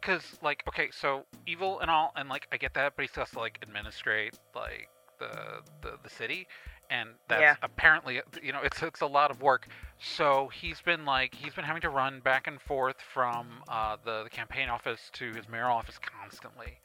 because 0.00 0.36
like 0.42 0.62
okay 0.68 0.88
so 0.92 1.24
evil 1.46 1.80
and 1.80 1.90
all 1.90 2.12
and 2.16 2.28
like 2.28 2.46
i 2.52 2.56
get 2.56 2.74
that 2.74 2.94
but 2.96 3.02
he 3.02 3.08
still 3.08 3.22
has 3.24 3.30
to 3.32 3.38
like 3.38 3.58
administrate 3.62 4.34
like 4.54 4.88
the 5.18 5.62
the, 5.82 5.96
the 6.02 6.10
city 6.10 6.46
and 6.90 7.10
that's 7.28 7.40
Yeah. 7.40 7.56
apparently 7.62 8.20
you 8.42 8.52
know 8.52 8.60
it's 8.62 8.82
it's 8.82 9.00
a 9.00 9.06
lot 9.06 9.30
of 9.30 9.40
work 9.40 9.68
so 9.98 10.50
he's 10.52 10.80
been 10.82 11.04
like 11.06 11.34
he's 11.34 11.54
been 11.54 11.64
having 11.64 11.82
to 11.82 11.88
run 11.88 12.20
back 12.20 12.46
and 12.46 12.60
forth 12.60 12.96
from 13.00 13.62
uh, 13.68 13.96
the, 14.04 14.24
the 14.24 14.30
campaign 14.30 14.68
office 14.68 15.10
to 15.14 15.32
his 15.32 15.48
mayoral 15.48 15.76
office 15.76 15.98
constantly 15.98 16.78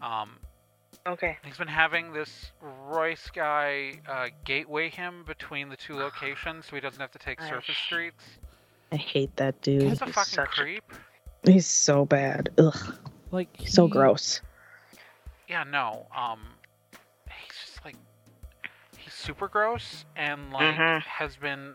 um, 0.00 0.38
Okay. 1.06 1.36
he's 1.44 1.58
been 1.58 1.68
having 1.68 2.12
this 2.12 2.52
royce 2.88 3.30
guy 3.34 4.00
uh, 4.08 4.28
gateway 4.44 4.88
him 4.88 5.24
between 5.26 5.68
the 5.68 5.76
two 5.76 5.94
locations 5.96 6.66
so 6.66 6.76
he 6.76 6.80
doesn't 6.80 7.00
have 7.00 7.12
to 7.12 7.18
take 7.18 7.40
I 7.42 7.48
surface 7.50 7.76
streets 7.76 8.24
I 8.92 8.96
hate 8.96 9.34
that 9.36 9.60
dude. 9.60 9.82
he's 9.82 10.00
a 10.02 10.06
fucking 10.06 10.36
such 10.36 10.48
creep 10.50 10.84
He's 11.46 11.66
so 11.66 12.06
bad. 12.06 12.48
Ugh, 12.56 12.96
Like 13.30 13.48
so 13.66 13.86
gross. 13.86 14.40
Yeah, 15.46 15.64
no. 15.64 16.06
Um, 16.16 16.40
he's 16.92 17.56
just 17.66 17.84
like 17.84 17.96
he's 18.96 19.12
super 19.12 19.48
gross 19.48 20.06
and 20.16 20.50
like 20.52 20.74
Mhm. 20.76 21.02
has 21.02 21.36
been 21.36 21.74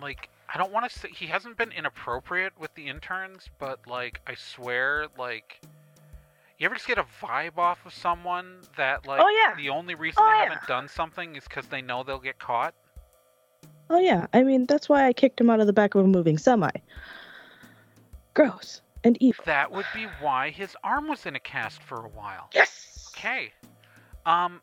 like 0.00 0.28
I 0.52 0.58
don't 0.58 0.72
want 0.72 0.90
to 0.90 0.98
say 0.98 1.10
he 1.10 1.26
hasn't 1.26 1.56
been 1.56 1.70
inappropriate 1.70 2.58
with 2.58 2.74
the 2.74 2.88
interns, 2.88 3.48
but 3.60 3.86
like 3.86 4.20
I 4.26 4.34
swear, 4.34 5.06
like 5.16 5.60
you 6.58 6.66
ever 6.66 6.74
just 6.76 6.86
get 6.86 6.98
a 6.98 7.04
vibe 7.22 7.58
off 7.58 7.84
of 7.86 7.92
someone 7.92 8.58
that 8.76 9.06
like 9.06 9.20
Oh, 9.22 9.28
yeah. 9.28 9.54
the 9.56 9.68
only 9.70 9.94
reason 9.94 10.22
Oh, 10.24 10.30
they 10.30 10.36
yeah. 10.38 10.50
haven't 10.50 10.66
done 10.68 10.88
something 10.88 11.36
is 11.36 11.44
because 11.44 11.66
they 11.66 11.82
know 11.82 12.02
they'll 12.02 12.18
get 12.18 12.38
caught. 12.38 12.74
Oh 13.90 13.98
yeah, 13.98 14.26
I 14.32 14.42
mean 14.42 14.66
that's 14.66 14.88
why 14.88 15.06
I 15.06 15.12
kicked 15.12 15.40
him 15.40 15.50
out 15.50 15.60
of 15.60 15.66
the 15.66 15.72
back 15.72 15.94
of 15.94 16.04
a 16.04 16.08
moving 16.08 16.38
semi. 16.38 16.70
Gross 18.34 18.80
and 19.04 19.16
evil. 19.20 19.44
That 19.46 19.70
would 19.70 19.86
be 19.94 20.06
why 20.20 20.50
his 20.50 20.74
arm 20.82 21.08
was 21.08 21.26
in 21.26 21.36
a 21.36 21.40
cast 21.40 21.82
for 21.82 21.98
a 22.04 22.08
while. 22.08 22.48
Yes. 22.54 23.10
Okay. 23.16 23.52
Um. 24.26 24.60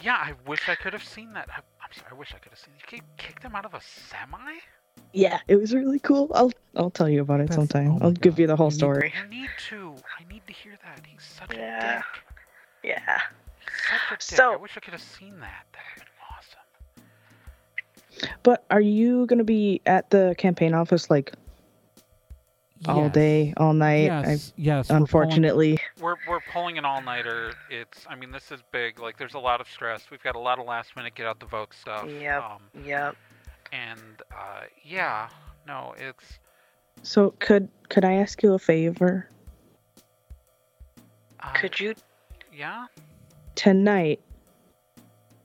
Yeah, 0.00 0.14
I 0.14 0.34
wish 0.46 0.68
I 0.68 0.76
could 0.76 0.92
have 0.92 1.02
seen 1.02 1.32
that. 1.32 1.48
I, 1.50 1.58
I'm 1.82 1.92
sorry. 1.92 2.12
I 2.12 2.14
wish 2.14 2.32
I 2.34 2.38
could 2.38 2.50
have 2.52 2.58
seen. 2.58 2.72
You 2.78 2.86
ki- 2.98 3.02
kicked 3.16 3.42
him 3.42 3.56
out 3.56 3.64
of 3.64 3.74
a 3.74 3.80
semi. 3.80 4.58
Yeah, 5.12 5.40
it 5.48 5.56
was 5.56 5.74
really 5.74 5.98
cool. 5.98 6.30
I'll 6.34 6.52
I'll 6.76 6.90
tell 6.90 7.08
you 7.08 7.20
about 7.22 7.40
it 7.40 7.48
That's- 7.48 7.56
sometime. 7.56 7.98
oh 8.00 8.06
I'll 8.06 8.12
give 8.12 8.34
God. 8.34 8.40
you 8.40 8.46
the 8.46 8.56
whole 8.56 8.66
You 8.66 8.70
need 8.70 8.74
to- 8.74 8.78
story. 8.78 9.14
I 9.24 9.28
need 9.28 9.50
to. 9.70 9.94
I 10.20 10.32
need 10.32 10.42
to 10.46 10.52
hear 10.52 10.78
that. 10.84 11.00
He's 11.06 11.22
such 11.22 11.54
Yeah. 11.54 11.78
a 11.78 11.96
dick. 11.96 12.04
Yeah. 12.84 13.18
He's 13.58 13.68
such 13.90 14.00
a 14.08 14.10
dick. 14.10 14.22
So- 14.22 14.52
I 14.52 14.56
wish 14.56 14.76
I 14.76 14.80
could 14.80 14.92
have 14.92 15.02
seen 15.02 15.40
that. 15.40 15.64
That 15.72 15.80
would 15.96 16.04
have 16.04 16.12
been 18.16 18.22
awesome. 18.22 18.38
But 18.42 18.64
are 18.70 18.80
you 18.80 19.26
gonna 19.26 19.44
be 19.44 19.80
at 19.86 20.10
the 20.10 20.34
campaign 20.38 20.74
office 20.74 21.10
like 21.10 21.32
all 22.86 23.08
day, 23.08 23.52
all 23.56 23.72
night? 23.74 24.04
Yes, 24.04 24.52
yes. 24.56 24.90
I, 24.90 24.94
we're 24.94 24.98
pulling- 24.98 25.02
unfortunately, 25.02 25.78
We're 26.00 26.14
we're 26.28 26.40
pulling 26.52 26.78
an 26.78 26.84
all 26.84 27.02
nighter. 27.02 27.52
It's. 27.70 28.06
I 28.08 28.14
mean, 28.14 28.30
this 28.30 28.52
is 28.52 28.60
big. 28.70 29.00
Like, 29.00 29.16
there's 29.18 29.34
a 29.34 29.38
lot 29.38 29.60
of 29.60 29.68
stress. 29.68 30.10
We've 30.10 30.22
got 30.22 30.36
a 30.36 30.38
lot 30.38 30.58
of 30.60 30.66
last 30.66 30.94
minute 30.96 31.14
get 31.16 31.26
out 31.26 31.40
the 31.40 31.46
vote 31.46 31.74
stuff. 31.74 32.06
Yep. 32.08 32.42
Um, 32.42 32.62
Yep. 32.84 33.16
And 33.72 34.22
uh, 34.32 34.62
yeah, 34.82 35.28
no, 35.66 35.94
it's. 35.98 36.38
so 37.02 37.34
could 37.38 37.68
could 37.88 38.04
I 38.04 38.14
ask 38.14 38.42
you 38.42 38.54
a 38.54 38.58
favor? 38.58 39.28
Uh, 41.40 41.52
Could 41.52 41.78
you? 41.78 41.94
Yeah. 42.52 42.86
Tonight, 43.54 44.20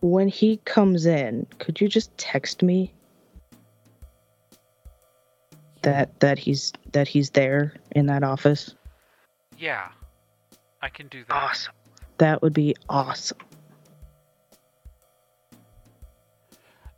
when 0.02 0.28
he 0.28 0.58
comes 0.66 1.06
in, 1.06 1.46
could 1.60 1.80
you 1.80 1.88
just 1.88 2.16
text 2.18 2.64
me 2.64 2.92
that 5.84 6.20
that 6.20 6.40
he's 6.40 6.74
that 6.94 7.08
he's 7.08 7.30
there 7.32 7.74
in 7.92 8.08
that 8.08 8.24
office? 8.24 8.74
Yeah. 9.58 9.90
I 10.82 10.90
can 10.90 11.08
do 11.08 11.24
that. 11.28 11.34
Awesome. 11.34 11.74
That 12.18 12.42
would 12.42 12.54
be 12.54 12.76
awesome. 12.90 13.38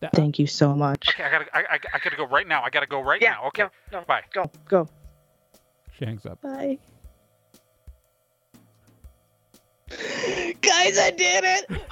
That- 0.01 0.11
Thank 0.13 0.37
you 0.39 0.45
so 0.47 0.75
much. 0.75 1.07
Okay, 1.09 1.23
I 1.23 1.31
gotta. 1.31 1.45
I, 1.55 1.59
I, 1.59 1.79
I 1.93 1.99
gotta 2.03 2.17
go 2.17 2.25
right 2.27 2.47
now. 2.47 2.61
I 2.63 2.69
gotta 2.69 2.85
go 2.87 3.01
right 3.01 3.21
Yeah. 3.21 3.31
now. 3.31 3.47
Okay. 3.47 3.63
Go. 3.63 3.69
Go. 3.99 4.03
Bye. 4.07 4.21
Go. 4.33 4.51
Go. 4.67 4.87
She 5.97 6.05
hangs 6.05 6.25
up. 6.25 6.41
Bye. 6.41 6.77
Guys, 10.61 10.97
I 10.97 11.11
did 11.15 11.43
it! 11.45 11.81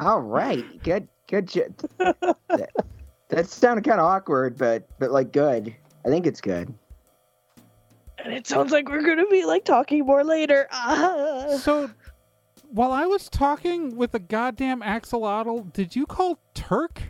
All 0.00 0.20
right, 0.20 0.64
good, 0.82 1.08
good. 1.26 1.46
jo- 1.48 1.68
that, 1.98 2.70
that 3.28 3.46
sounded 3.48 3.84
kind 3.84 4.00
of 4.00 4.06
awkward, 4.06 4.56
but 4.56 4.88
but 4.98 5.10
like 5.10 5.32
good. 5.32 5.74
I 6.06 6.08
think 6.08 6.26
it's 6.26 6.40
good. 6.40 6.72
and 8.24 8.32
it 8.32 8.46
sounds 8.46 8.72
like 8.72 8.88
we're 8.88 9.02
gonna 9.04 9.26
be 9.26 9.44
like 9.44 9.64
talking 9.64 10.06
more 10.06 10.24
later. 10.24 10.66
Ah. 10.72 11.46
So, 11.60 11.90
while 12.70 12.92
I 12.92 13.06
was 13.06 13.28
talking 13.28 13.96
with 13.96 14.12
the 14.12 14.18
goddamn 14.18 14.82
axolotl, 14.82 15.72
did 15.72 15.96
you 15.96 16.06
call 16.06 16.38
Turk? 16.54 17.02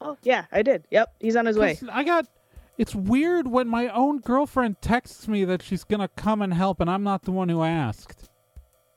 Oh 0.00 0.16
yeah, 0.22 0.44
I 0.52 0.62
did. 0.62 0.84
Yep, 0.90 1.14
he's 1.20 1.36
on 1.36 1.46
his 1.46 1.56
way. 1.58 1.78
I 1.90 2.04
got. 2.04 2.26
It's 2.76 2.94
weird 2.94 3.46
when 3.46 3.68
my 3.68 3.88
own 3.88 4.18
girlfriend 4.18 4.82
texts 4.82 5.28
me 5.28 5.44
that 5.44 5.62
she's 5.62 5.84
gonna 5.84 6.08
come 6.08 6.42
and 6.42 6.52
help, 6.52 6.80
and 6.80 6.90
I'm 6.90 7.02
not 7.04 7.22
the 7.22 7.30
one 7.32 7.48
who 7.48 7.62
asked. 7.62 8.28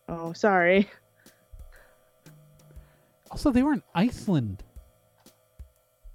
Oh, 0.10 0.34
sorry. 0.34 0.90
Also, 3.30 3.52
they 3.52 3.62
were 3.62 3.74
in 3.74 3.84
Iceland. 3.94 4.64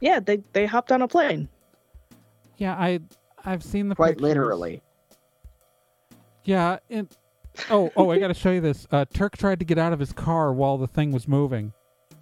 Yeah, 0.00 0.18
they 0.18 0.42
they 0.54 0.64
hopped 0.64 0.90
on 0.90 1.02
a 1.02 1.06
plane. 1.08 1.46
Yeah, 2.56 2.72
I 2.72 3.00
I've 3.44 3.62
seen 3.62 3.90
the 3.90 3.94
Quite 3.94 4.12
pictures. 4.14 4.22
literally. 4.28 4.82
Yeah, 6.44 6.78
and 6.88 7.14
oh 7.70 7.90
oh, 7.96 8.10
I 8.10 8.18
gotta 8.18 8.34
show 8.34 8.50
you 8.50 8.60
this. 8.60 8.86
Uh, 8.90 9.04
Turk 9.12 9.36
tried 9.36 9.58
to 9.60 9.64
get 9.64 9.78
out 9.78 9.92
of 9.92 9.98
his 10.00 10.12
car 10.12 10.52
while 10.52 10.78
the 10.78 10.86
thing 10.86 11.12
was 11.12 11.26
moving. 11.28 11.72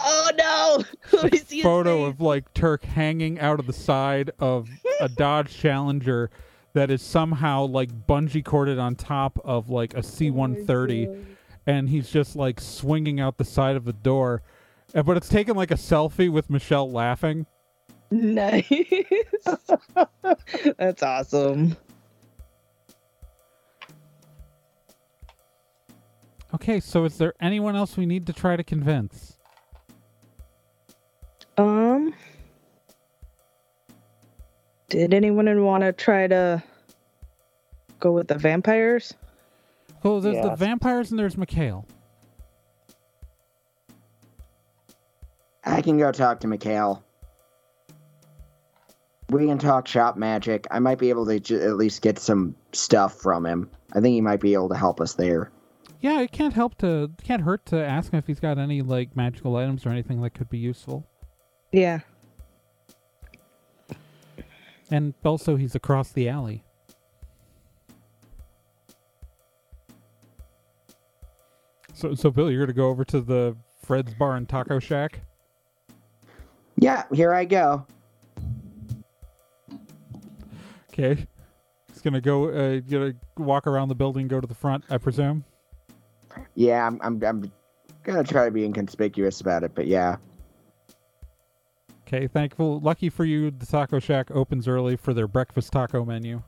Oh 0.01 0.31
no! 0.37 0.85
Let 1.23 1.33
me 1.33 1.39
see 1.39 1.57
his 1.57 1.63
Photo 1.65 2.05
face. 2.07 2.15
of 2.15 2.21
like 2.21 2.53
Turk 2.55 2.85
hanging 2.85 3.39
out 3.41 3.61
of 3.61 3.67
the 3.67 3.73
side 3.73 4.31
of 4.39 4.69
a 5.01 5.09
Dodge 5.17 5.57
Challenger 5.57 6.31
that 6.73 6.91
is 6.91 7.03
somehow 7.03 7.67
like 7.67 7.91
bungee 8.07 8.45
corded 8.45 8.79
on 8.79 8.95
top 8.95 9.39
of 9.45 9.69
like 9.71 9.95
a 9.95 10.03
C-130, 10.03 11.25
and 11.67 11.89
he's 11.89 12.09
just 12.11 12.37
like 12.37 12.61
swinging 12.61 13.21
out 13.21 13.39
the 13.39 13.45
side 13.45 13.77
of 13.77 13.85
the 13.85 13.93
door. 13.93 14.43
Uh, 14.95 15.03
But 15.03 15.17
it's 15.17 15.29
taken 15.29 15.57
like 15.57 15.71
a 15.71 15.75
selfie 15.77 16.31
with 16.31 16.49
Michelle 16.49 16.91
laughing. 16.91 17.47
Nice. 18.13 18.69
That's 20.79 21.03
awesome. 21.03 21.77
Okay, 26.55 26.81
so 26.81 27.05
is 27.05 27.17
there 27.19 27.35
anyone 27.41 27.77
else 27.77 27.97
we 27.97 28.07
need 28.07 28.27
to 28.27 28.33
try 28.33 28.57
to 28.57 28.65
convince? 28.65 29.39
Um, 31.57 32.15
did 34.89 35.15
anyone 35.15 35.63
want 35.63 35.83
to 35.83 35.93
try 35.93 36.27
to 36.27 36.63
go 38.01 38.13
with 38.13 38.29
the 38.29 38.35
vampires? 38.35 39.15
Oh, 40.03 40.21
there's 40.21 40.43
the 40.43 40.57
vampires 40.57 41.11
and 41.11 41.19
there's 41.19 41.37
Mikhail. 41.37 41.87
I 45.65 45.83
can 45.83 45.99
go 45.99 46.11
talk 46.11 46.41
to 46.41 46.49
Mikhail. 46.49 47.05
We 49.29 49.47
can 49.47 49.59
talk 49.59 49.87
shop 49.87 50.17
magic. 50.17 50.67
I 50.71 50.81
might 50.81 50.99
be 50.99 51.11
able 51.11 51.27
to 51.27 51.39
j- 51.39 51.63
at 51.63 51.77
least 51.77 52.03
get 52.03 52.19
some 52.19 52.57
stuff 52.73 53.15
from 53.21 53.47
him. 53.47 53.71
I 53.93 54.01
think 54.01 54.15
he 54.15 54.21
might 54.21 54.41
be 54.41 54.55
able 54.55 54.71
to 54.71 54.75
help 54.77 55.01
us 55.01 55.15
there. 55.15 55.53
Yeah, 56.01 56.21
it 56.21 56.33
can't 56.33 56.55
help 56.55 56.79
to 56.79 57.11
can't 57.23 57.43
hurt 57.43 57.67
to 57.67 57.77
ask 57.77 58.13
him 58.13 58.19
if 58.19 58.27
he's 58.27 58.41
got 58.41 58.59
any 58.59 58.81
like 58.81 59.15
magical 59.15 59.57
items 59.57 59.85
or 59.85 59.91
anything 59.91 60.23
that 60.23 60.31
could 60.31 60.49
be 60.49 60.59
useful. 60.59 61.07
Yeah. 61.73 62.01
And 64.91 65.15
also, 65.25 65.57
he's 65.57 65.75
across 65.75 66.11
the 66.11 66.29
alley. 66.29 66.65
So, 71.95 72.15
so 72.15 72.31
Bill, 72.31 72.51
you're 72.51 72.65
gonna 72.65 72.73
go 72.73 72.89
over 72.89 73.05
to 73.05 73.21
the 73.21 73.57
Fred's 73.83 74.15
Bar 74.15 74.37
and 74.37 74.49
Taco 74.49 74.79
Shack. 74.79 75.21
Yeah, 76.77 77.05
here 77.13 77.33
I 77.35 77.45
go. 77.45 77.87
Okay, 80.93 81.27
he's 81.93 82.01
gonna 82.01 82.23
go. 82.23 82.49
Uh, 82.49 82.81
gonna 82.81 83.13
walk 83.37 83.67
around 83.67 83.89
the 83.89 83.95
building, 83.95 84.27
go 84.29 84.41
to 84.41 84.47
the 84.47 84.55
front, 84.55 84.85
I 84.89 84.97
presume. 84.97 85.45
Yeah, 86.55 86.87
I'm, 86.87 87.01
I'm, 87.03 87.23
I'm 87.25 87.53
gonna 88.03 88.25
try 88.25 88.45
to 88.45 88.51
be 88.51 88.65
inconspicuous 88.65 89.41
about 89.41 89.65
it, 89.65 89.73
but 89.75 89.87
yeah. 89.87 90.17
Okay, 92.07 92.27
thankful, 92.27 92.81
lucky 92.81 93.09
for 93.09 93.25
you, 93.25 93.51
the 93.51 93.67
Taco 93.67 94.01
Shack 94.01 94.31
opens 94.33 94.67
early 94.67 94.97
for 94.97 95.15
their 95.15 95.29
breakfast 95.29 95.73
taco 95.73 96.05
menu. 96.05 96.43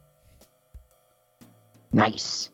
Nice. 1.93 2.51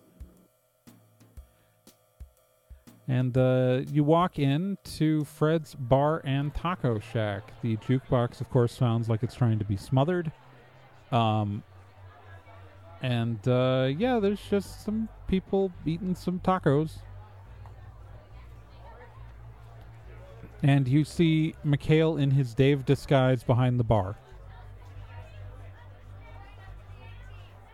And 3.07 3.39
uh, 3.39 3.81
you 3.91 4.05
walk 4.05 4.39
in 4.39 4.77
to 4.97 5.25
Fred's 5.25 5.75
Bar 5.75 6.21
and 6.25 6.55
Taco 6.55 6.99
Shack. 6.99 7.55
The 7.63 7.79
jukebox, 7.79 8.43
of 8.43 8.51
course, 8.51 8.73
sounds 8.73 9.09
like 9.09 9.23
it's 9.23 9.35
trying 9.35 9.59
to 9.59 9.65
be 9.65 9.79
smothered. 9.79 10.31
Um, 11.11 11.63
and 13.01 13.47
uh, 13.49 13.89
yeah, 13.97 14.21
there's 14.21 14.43
just 14.51 14.85
some 14.85 15.09
people 15.27 15.73
eating 15.87 16.15
some 16.15 16.41
tacos. 16.41 16.99
And 20.63 20.89
you 20.89 21.05
see 21.05 21.55
Mikhail 21.65 22.17
in 22.17 22.31
his 22.31 22.55
Dave 22.55 22.85
disguise 22.85 23.45
behind 23.45 23.79
the 23.79 23.85
bar. 23.85 24.17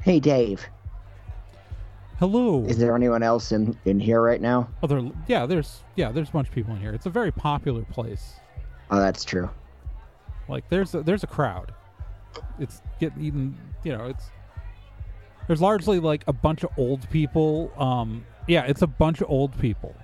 Hey, 0.02 0.20
Dave. 0.20 0.66
Hello. 2.18 2.64
Is 2.66 2.78
there 2.78 2.94
anyone 2.94 3.22
else 3.22 3.52
in, 3.52 3.76
in 3.86 3.98
here 3.98 4.20
right 4.20 4.40
now? 4.40 4.68
Other, 4.82 5.10
yeah, 5.26 5.46
there's 5.46 5.82
yeah, 5.96 6.12
there's 6.12 6.28
a 6.28 6.32
bunch 6.32 6.48
of 6.48 6.54
people 6.54 6.74
in 6.74 6.80
here. 6.80 6.92
It's 6.92 7.06
a 7.06 7.10
very 7.10 7.32
popular 7.32 7.82
place. 7.82 8.34
Oh, 8.90 8.98
that's 9.00 9.24
true. 9.24 9.48
Like 10.48 10.68
there's 10.68 10.94
a, 10.94 11.02
there's 11.02 11.24
a 11.24 11.26
crowd. 11.26 11.72
It's 12.60 12.82
getting 13.00 13.24
eaten. 13.24 13.58
You 13.82 13.96
know, 13.96 14.06
it's 14.06 14.30
there's 15.46 15.60
largely 15.60 15.98
like 16.00 16.22
a 16.26 16.32
bunch 16.32 16.64
of 16.64 16.70
old 16.76 17.08
people. 17.10 17.72
Um, 17.76 18.24
yeah, 18.46 18.64
it's 18.64 18.82
a 18.82 18.86
bunch 18.86 19.20
of 19.20 19.30
old 19.30 19.58
people. 19.58 19.94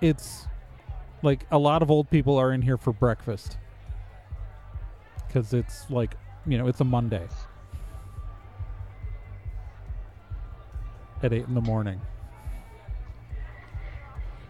It's 0.00 0.46
like 1.22 1.46
a 1.50 1.58
lot 1.58 1.82
of 1.82 1.90
old 1.90 2.10
people 2.10 2.36
are 2.36 2.52
in 2.52 2.62
here 2.62 2.76
for 2.76 2.92
breakfast 2.92 3.58
because 5.26 5.52
it's 5.52 5.90
like 5.90 6.16
you 6.46 6.58
know 6.58 6.66
it's 6.66 6.80
a 6.80 6.84
Monday 6.84 7.26
at 11.22 11.32
eight 11.32 11.46
in 11.46 11.54
the 11.54 11.60
morning. 11.60 12.00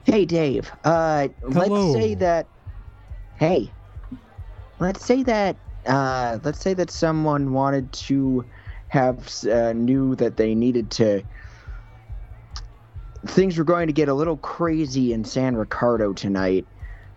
Hey, 0.04 0.24
Dave. 0.24 0.70
Uh, 0.84 1.28
Hello. 1.42 1.90
let's 1.90 1.92
say 1.92 2.14
that. 2.14 2.46
Hey, 3.36 3.70
let's 4.78 5.04
say 5.04 5.22
that. 5.24 5.56
Uh, 5.86 6.38
let's 6.44 6.60
say 6.60 6.74
that 6.74 6.90
someone 6.90 7.52
wanted 7.52 7.92
to 7.92 8.44
have 8.88 9.30
uh, 9.50 9.72
knew 9.72 10.14
that 10.16 10.36
they 10.36 10.54
needed 10.54 10.90
to. 10.90 11.22
Things 13.26 13.58
were 13.58 13.64
going 13.64 13.86
to 13.86 13.92
get 13.92 14.08
a 14.08 14.14
little 14.14 14.38
crazy 14.38 15.12
in 15.12 15.24
San 15.24 15.54
Ricardo 15.56 16.12
tonight. 16.12 16.66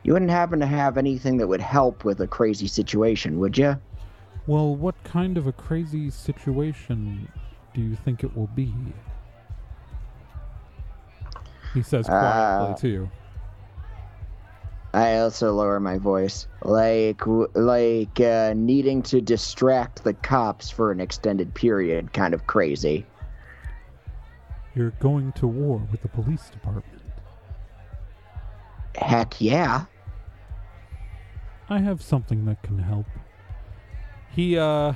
You 0.04 0.14
wouldn't 0.14 0.32
happen 0.32 0.60
to 0.60 0.66
have 0.66 0.98
anything 0.98 1.38
that 1.38 1.48
would 1.48 1.62
help 1.62 2.04
with 2.04 2.20
a 2.20 2.28
crazy 2.28 2.68
situation, 2.68 3.40
would 3.40 3.58
you? 3.58 3.78
Well, 4.48 4.76
what 4.76 5.02
kind 5.06 5.38
of 5.38 5.48
a 5.48 5.54
crazy 5.54 6.10
situation 6.10 7.30
do 7.74 7.82
you 7.82 7.96
think 7.96 8.24
it 8.24 8.36
will 8.36 8.48
be? 8.48 8.74
He 11.74 11.82
says 11.82 12.06
quietly 12.06 12.74
Uh, 12.74 12.76
to 12.76 12.88
you. 12.88 13.12
I 14.94 15.18
also 15.20 15.54
lower 15.54 15.80
my 15.80 15.98
voice, 15.98 16.46
like 16.62 17.22
like 17.56 18.20
uh, 18.20 18.54
needing 18.56 19.02
to 19.04 19.22
distract 19.22 20.04
the 20.04 20.14
cops 20.14 20.70
for 20.70 20.92
an 20.92 21.00
extended 21.00 21.56
period, 21.56 22.14
kind 22.14 22.36
of 22.36 22.46
crazy. 22.46 23.08
You're 24.76 24.92
going 24.92 25.32
to 25.34 25.48
war 25.48 25.82
with 25.92 26.02
the 26.02 26.08
police 26.08 26.50
department. 26.50 27.02
Heck 28.96 29.40
yeah! 29.40 29.86
I 31.70 31.80
have 31.80 32.02
something 32.02 32.46
that 32.46 32.62
can 32.64 32.80
help. 32.80 33.06
He, 34.32 34.58
uh. 34.58 34.94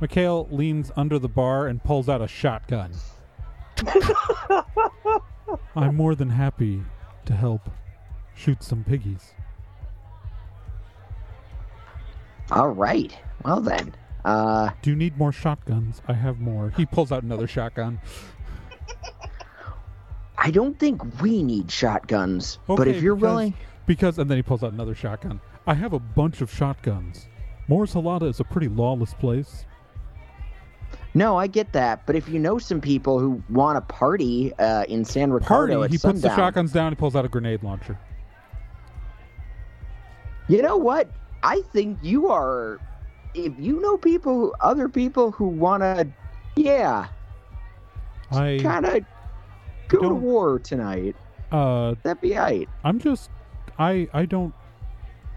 Mikhail 0.00 0.48
leans 0.50 0.90
under 0.96 1.16
the 1.16 1.28
bar 1.28 1.68
and 1.68 1.82
pulls 1.82 2.08
out 2.08 2.20
a 2.20 2.26
shotgun. 2.26 2.90
I'm 5.76 5.94
more 5.94 6.16
than 6.16 6.30
happy 6.30 6.82
to 7.24 7.34
help 7.34 7.70
shoot 8.34 8.64
some 8.64 8.82
piggies. 8.82 9.32
All 12.50 12.70
right. 12.70 13.16
Well 13.44 13.60
then, 13.60 13.94
uh, 14.24 14.70
Do 14.82 14.90
you 14.90 14.96
need 14.96 15.16
more 15.16 15.30
shotguns? 15.30 16.02
I 16.08 16.14
have 16.14 16.40
more. 16.40 16.72
He 16.76 16.84
pulls 16.84 17.12
out 17.12 17.22
another 17.22 17.46
shotgun. 17.46 18.00
I 20.44 20.50
don't 20.50 20.76
think 20.76 21.20
we 21.22 21.40
need 21.42 21.70
shotguns, 21.70 22.58
but 22.66 22.88
if 22.88 23.00
you're 23.00 23.14
because- 23.14 23.30
willing, 23.30 23.54
Because, 23.86 24.18
and 24.18 24.28
then 24.28 24.36
he 24.38 24.42
pulls 24.42 24.64
out 24.64 24.72
another 24.72 24.94
shotgun. 24.94 25.40
I 25.68 25.74
have 25.74 25.92
a 25.92 26.00
bunch 26.00 26.40
of 26.40 26.52
shotguns. 26.52 27.28
Morris 27.68 27.94
Halata 27.94 28.28
is 28.28 28.40
a 28.40 28.44
pretty 28.44 28.66
lawless 28.68 29.14
place. 29.14 29.64
no, 31.14 31.36
I 31.36 31.46
get 31.46 31.72
that. 31.74 32.04
But 32.06 32.16
if 32.16 32.28
you 32.28 32.40
know 32.40 32.58
some 32.58 32.80
people 32.80 33.20
who 33.20 33.40
want 33.50 33.76
to 33.76 33.94
party 33.94 34.52
uh, 34.54 34.82
in 34.84 35.04
San 35.04 35.30
Ricardo 35.32 35.78
Party. 35.78 35.92
He 35.92 35.98
puts 35.98 36.20
the 36.22 36.34
shotguns 36.34 36.72
down. 36.72 36.90
He 36.90 36.96
pulls 36.96 37.14
out 37.14 37.24
a 37.24 37.28
grenade 37.28 37.62
launcher. 37.62 37.96
you 40.48 40.60
know 40.62 40.76
what? 40.76 41.08
I 41.44 41.62
think 41.72 41.98
you 42.02 42.28
are. 42.28 42.80
If 43.34 43.52
you 43.58 43.80
know 43.80 43.96
people, 43.96 44.54
other 44.60 44.88
people 44.88 45.30
who 45.30 45.46
want 45.46 45.82
to, 45.82 46.08
yeah, 46.56 47.06
I, 48.30 48.58
kind 48.60 48.84
of 48.86 49.04
go 50.00 50.08
to 50.08 50.14
war 50.14 50.58
tonight. 50.58 51.16
uh, 51.50 51.94
That'd 52.02 52.20
be 52.20 52.34
right. 52.36 52.68
I'm 52.84 52.98
just, 52.98 53.30
I, 53.78 54.08
I 54.12 54.24
don't, 54.26 54.54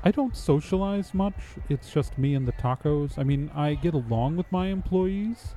I 0.04 0.12
don't 0.12 0.36
socialize 0.36 1.14
much. 1.14 1.36
It's 1.70 1.92
just 1.92 2.18
me 2.18 2.36
and 2.36 2.48
the 2.48 2.52
tacos. 2.54 3.18
I 3.18 3.24
mean, 3.24 3.50
I 3.56 3.74
get 3.76 3.94
along 3.94 4.38
with 4.38 4.52
my 4.52 4.68
employees. 4.68 5.56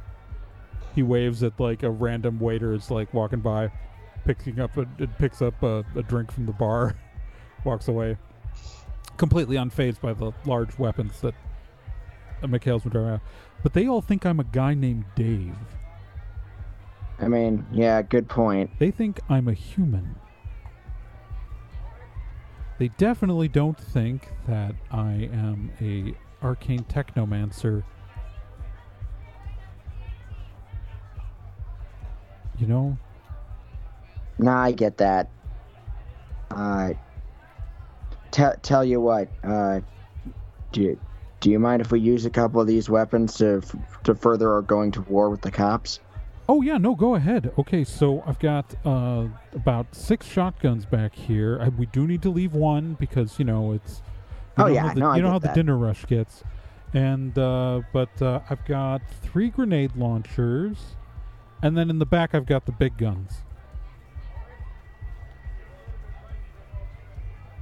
He 0.95 1.03
waves 1.03 1.43
at 1.43 1.59
like 1.61 1.83
a 1.83 1.91
random 1.91 2.41
waiter 2.41 2.73
is 2.73 2.91
like 2.91 3.13
walking 3.13 3.41
by, 3.41 3.71
picking 4.25 4.59
up 4.59 4.77
a, 4.77 4.87
picks 5.19 5.43
up 5.43 5.63
a, 5.63 5.85
a 5.95 6.03
drink 6.03 6.33
from 6.33 6.47
the 6.47 6.53
bar, 6.53 6.97
walks 7.65 7.89
away, 7.89 8.17
completely 9.17 9.57
unfazed 9.57 10.01
by 10.01 10.13
the 10.15 10.33
large 10.47 10.79
weapons 10.79 11.21
that 11.21 11.35
Mikhail's 12.49 12.83
been 12.83 12.93
driving 12.93 13.11
around. 13.11 13.21
But 13.63 13.75
they 13.75 13.87
all 13.87 14.01
think 14.01 14.25
I'm 14.25 14.41
a 14.41 14.45
guy 14.45 14.75
named 14.75 15.05
Dave. 15.15 15.57
I 17.21 17.29
mean, 17.29 17.67
yeah, 17.73 18.01
good 18.03 18.29
point. 18.29 18.71
They 18.79 18.91
think 18.91 19.21
I'm 19.29 19.49
a 19.49 19.53
human. 19.53 20.15
They 22.79 22.89
definitely 22.89 23.49
don't 23.49 23.79
think 23.79 24.29
that 24.47 24.75
I 24.91 25.29
am 25.33 25.73
a 25.81 26.15
arcane 26.45 26.85
technomancer. 26.85 27.83
You 32.59 32.67
know, 32.67 32.99
Nah, 34.39 34.63
I 34.63 34.73
get 34.73 34.99
that. 34.99 35.29
Uh, 36.51 36.93
tell 38.31 38.55
tell 38.63 38.85
you 38.85 39.01
what. 39.01 39.29
Uh, 39.43 39.81
do 40.73 40.83
you, 40.83 41.01
do 41.41 41.51
you 41.51 41.59
mind 41.59 41.81
if 41.83 41.91
we 41.91 42.01
use 42.01 42.25
a 42.25 42.31
couple 42.31 42.61
of 42.61 42.67
these 42.67 42.89
weapons 42.89 43.35
to 43.39 43.61
f- 43.63 44.03
to 44.05 44.15
further 44.15 44.53
our 44.53 44.63
going 44.63 44.93
to 44.93 45.01
war 45.03 45.29
with 45.31 45.41
the 45.43 45.51
cops? 45.51 46.01
Oh 46.49 46.63
yeah, 46.63 46.79
no, 46.79 46.95
go 46.95 47.15
ahead. 47.15 47.53
Okay, 47.59 47.85
so 47.85 48.23
I've 48.27 48.39
got 48.39 48.75
uh, 48.87 49.27
about 49.53 49.95
six 49.95 50.27
shotguns 50.27 50.87
back 50.87 51.15
here. 51.15 51.59
I, 51.61 51.69
we 51.69 51.87
do 51.87 52.07
need 52.07 52.23
to 52.23 52.31
leave 52.31 52.55
one 52.55 52.95
because 52.95 53.39
you 53.39 53.45
know 53.45 53.73
it's. 53.73 54.03
You 54.57 54.65
Oh, 54.65 54.67
know 54.67 54.73
yeah, 54.75 54.83
how 54.83 54.89
the, 54.91 55.01
no, 55.01 55.11
I 55.11 55.17
you 55.17 55.23
know 55.23 55.29
get 55.29 55.33
how 55.33 55.39
the 55.39 55.49
dinner 55.49 55.77
rush 55.77 56.07
gets, 56.07 56.45
and 56.95 57.39
uh, 57.39 57.83
but 57.93 58.21
uh, 58.23 58.41
I've 58.51 58.65
got 58.65 59.03
three 59.23 59.51
grenade 59.51 59.95
launchers, 59.97 60.97
and 61.63 61.77
then 61.77 61.91
in 61.91 61.99
the 61.99 62.07
back 62.07 62.35
I've 62.35 62.47
got 62.47 62.67
the 62.67 62.73
big 62.73 62.97
guns. 62.99 63.45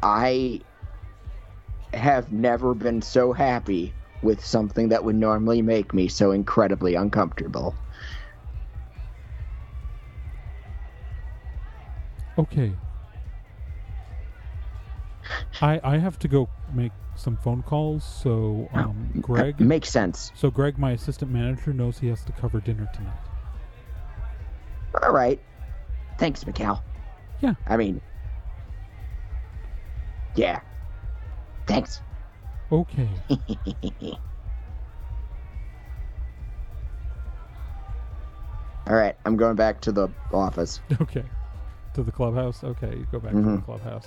I 0.03 0.63
have 1.93 2.33
never 2.33 2.75
been 2.75 3.03
so 3.03 3.33
happy 3.33 3.97
with 4.23 4.45
something 4.45 4.89
that 4.91 5.05
would 5.05 5.17
normally 5.17 5.63
make 5.63 5.93
me 5.95 6.09
so 6.09 6.31
incredibly 6.31 6.95
uncomfortable. 6.95 7.81
Okay. 12.39 12.73
I 15.61 15.81
I 15.83 15.97
have 15.99 16.19
to 16.21 16.29
go 16.29 16.49
make 16.73 16.93
some 17.17 17.37
phone 17.37 17.63
calls. 17.63 18.05
So 18.05 18.69
um, 18.75 19.09
Greg, 19.21 19.59
Makes 19.61 19.89
sense. 19.91 20.33
so 20.35 20.51
Greg, 20.51 20.79
my 20.79 20.93
assistant 20.93 21.31
manager, 21.31 21.73
knows 21.73 21.99
he 21.99 22.09
has 22.09 22.23
to 22.25 22.33
cover 22.33 22.61
dinner 22.61 22.89
tonight. 22.95 23.19
All 25.03 25.13
right. 25.13 25.41
Thanks, 26.19 26.47
Mikhail. 26.47 26.83
Yeah. 27.41 27.55
I 27.67 27.77
mean, 27.77 28.01
yeah. 30.35 30.61
Thanks. 31.67 32.01
Okay. 32.71 33.09
All 38.89 38.95
right, 38.95 39.17
I'm 39.25 39.37
going 39.37 39.57
back 39.57 39.81
to 39.83 39.93
the 39.93 40.09
office. 40.33 40.81
Okay. 41.01 41.25
To 41.97 42.03
the 42.03 42.13
clubhouse? 42.13 42.63
Okay, 42.63 42.95
you 42.95 43.07
go 43.11 43.19
back 43.19 43.33
to 43.33 43.41
the 43.41 43.43
Mhm. 43.57 43.65
clubhouse. 43.65 44.07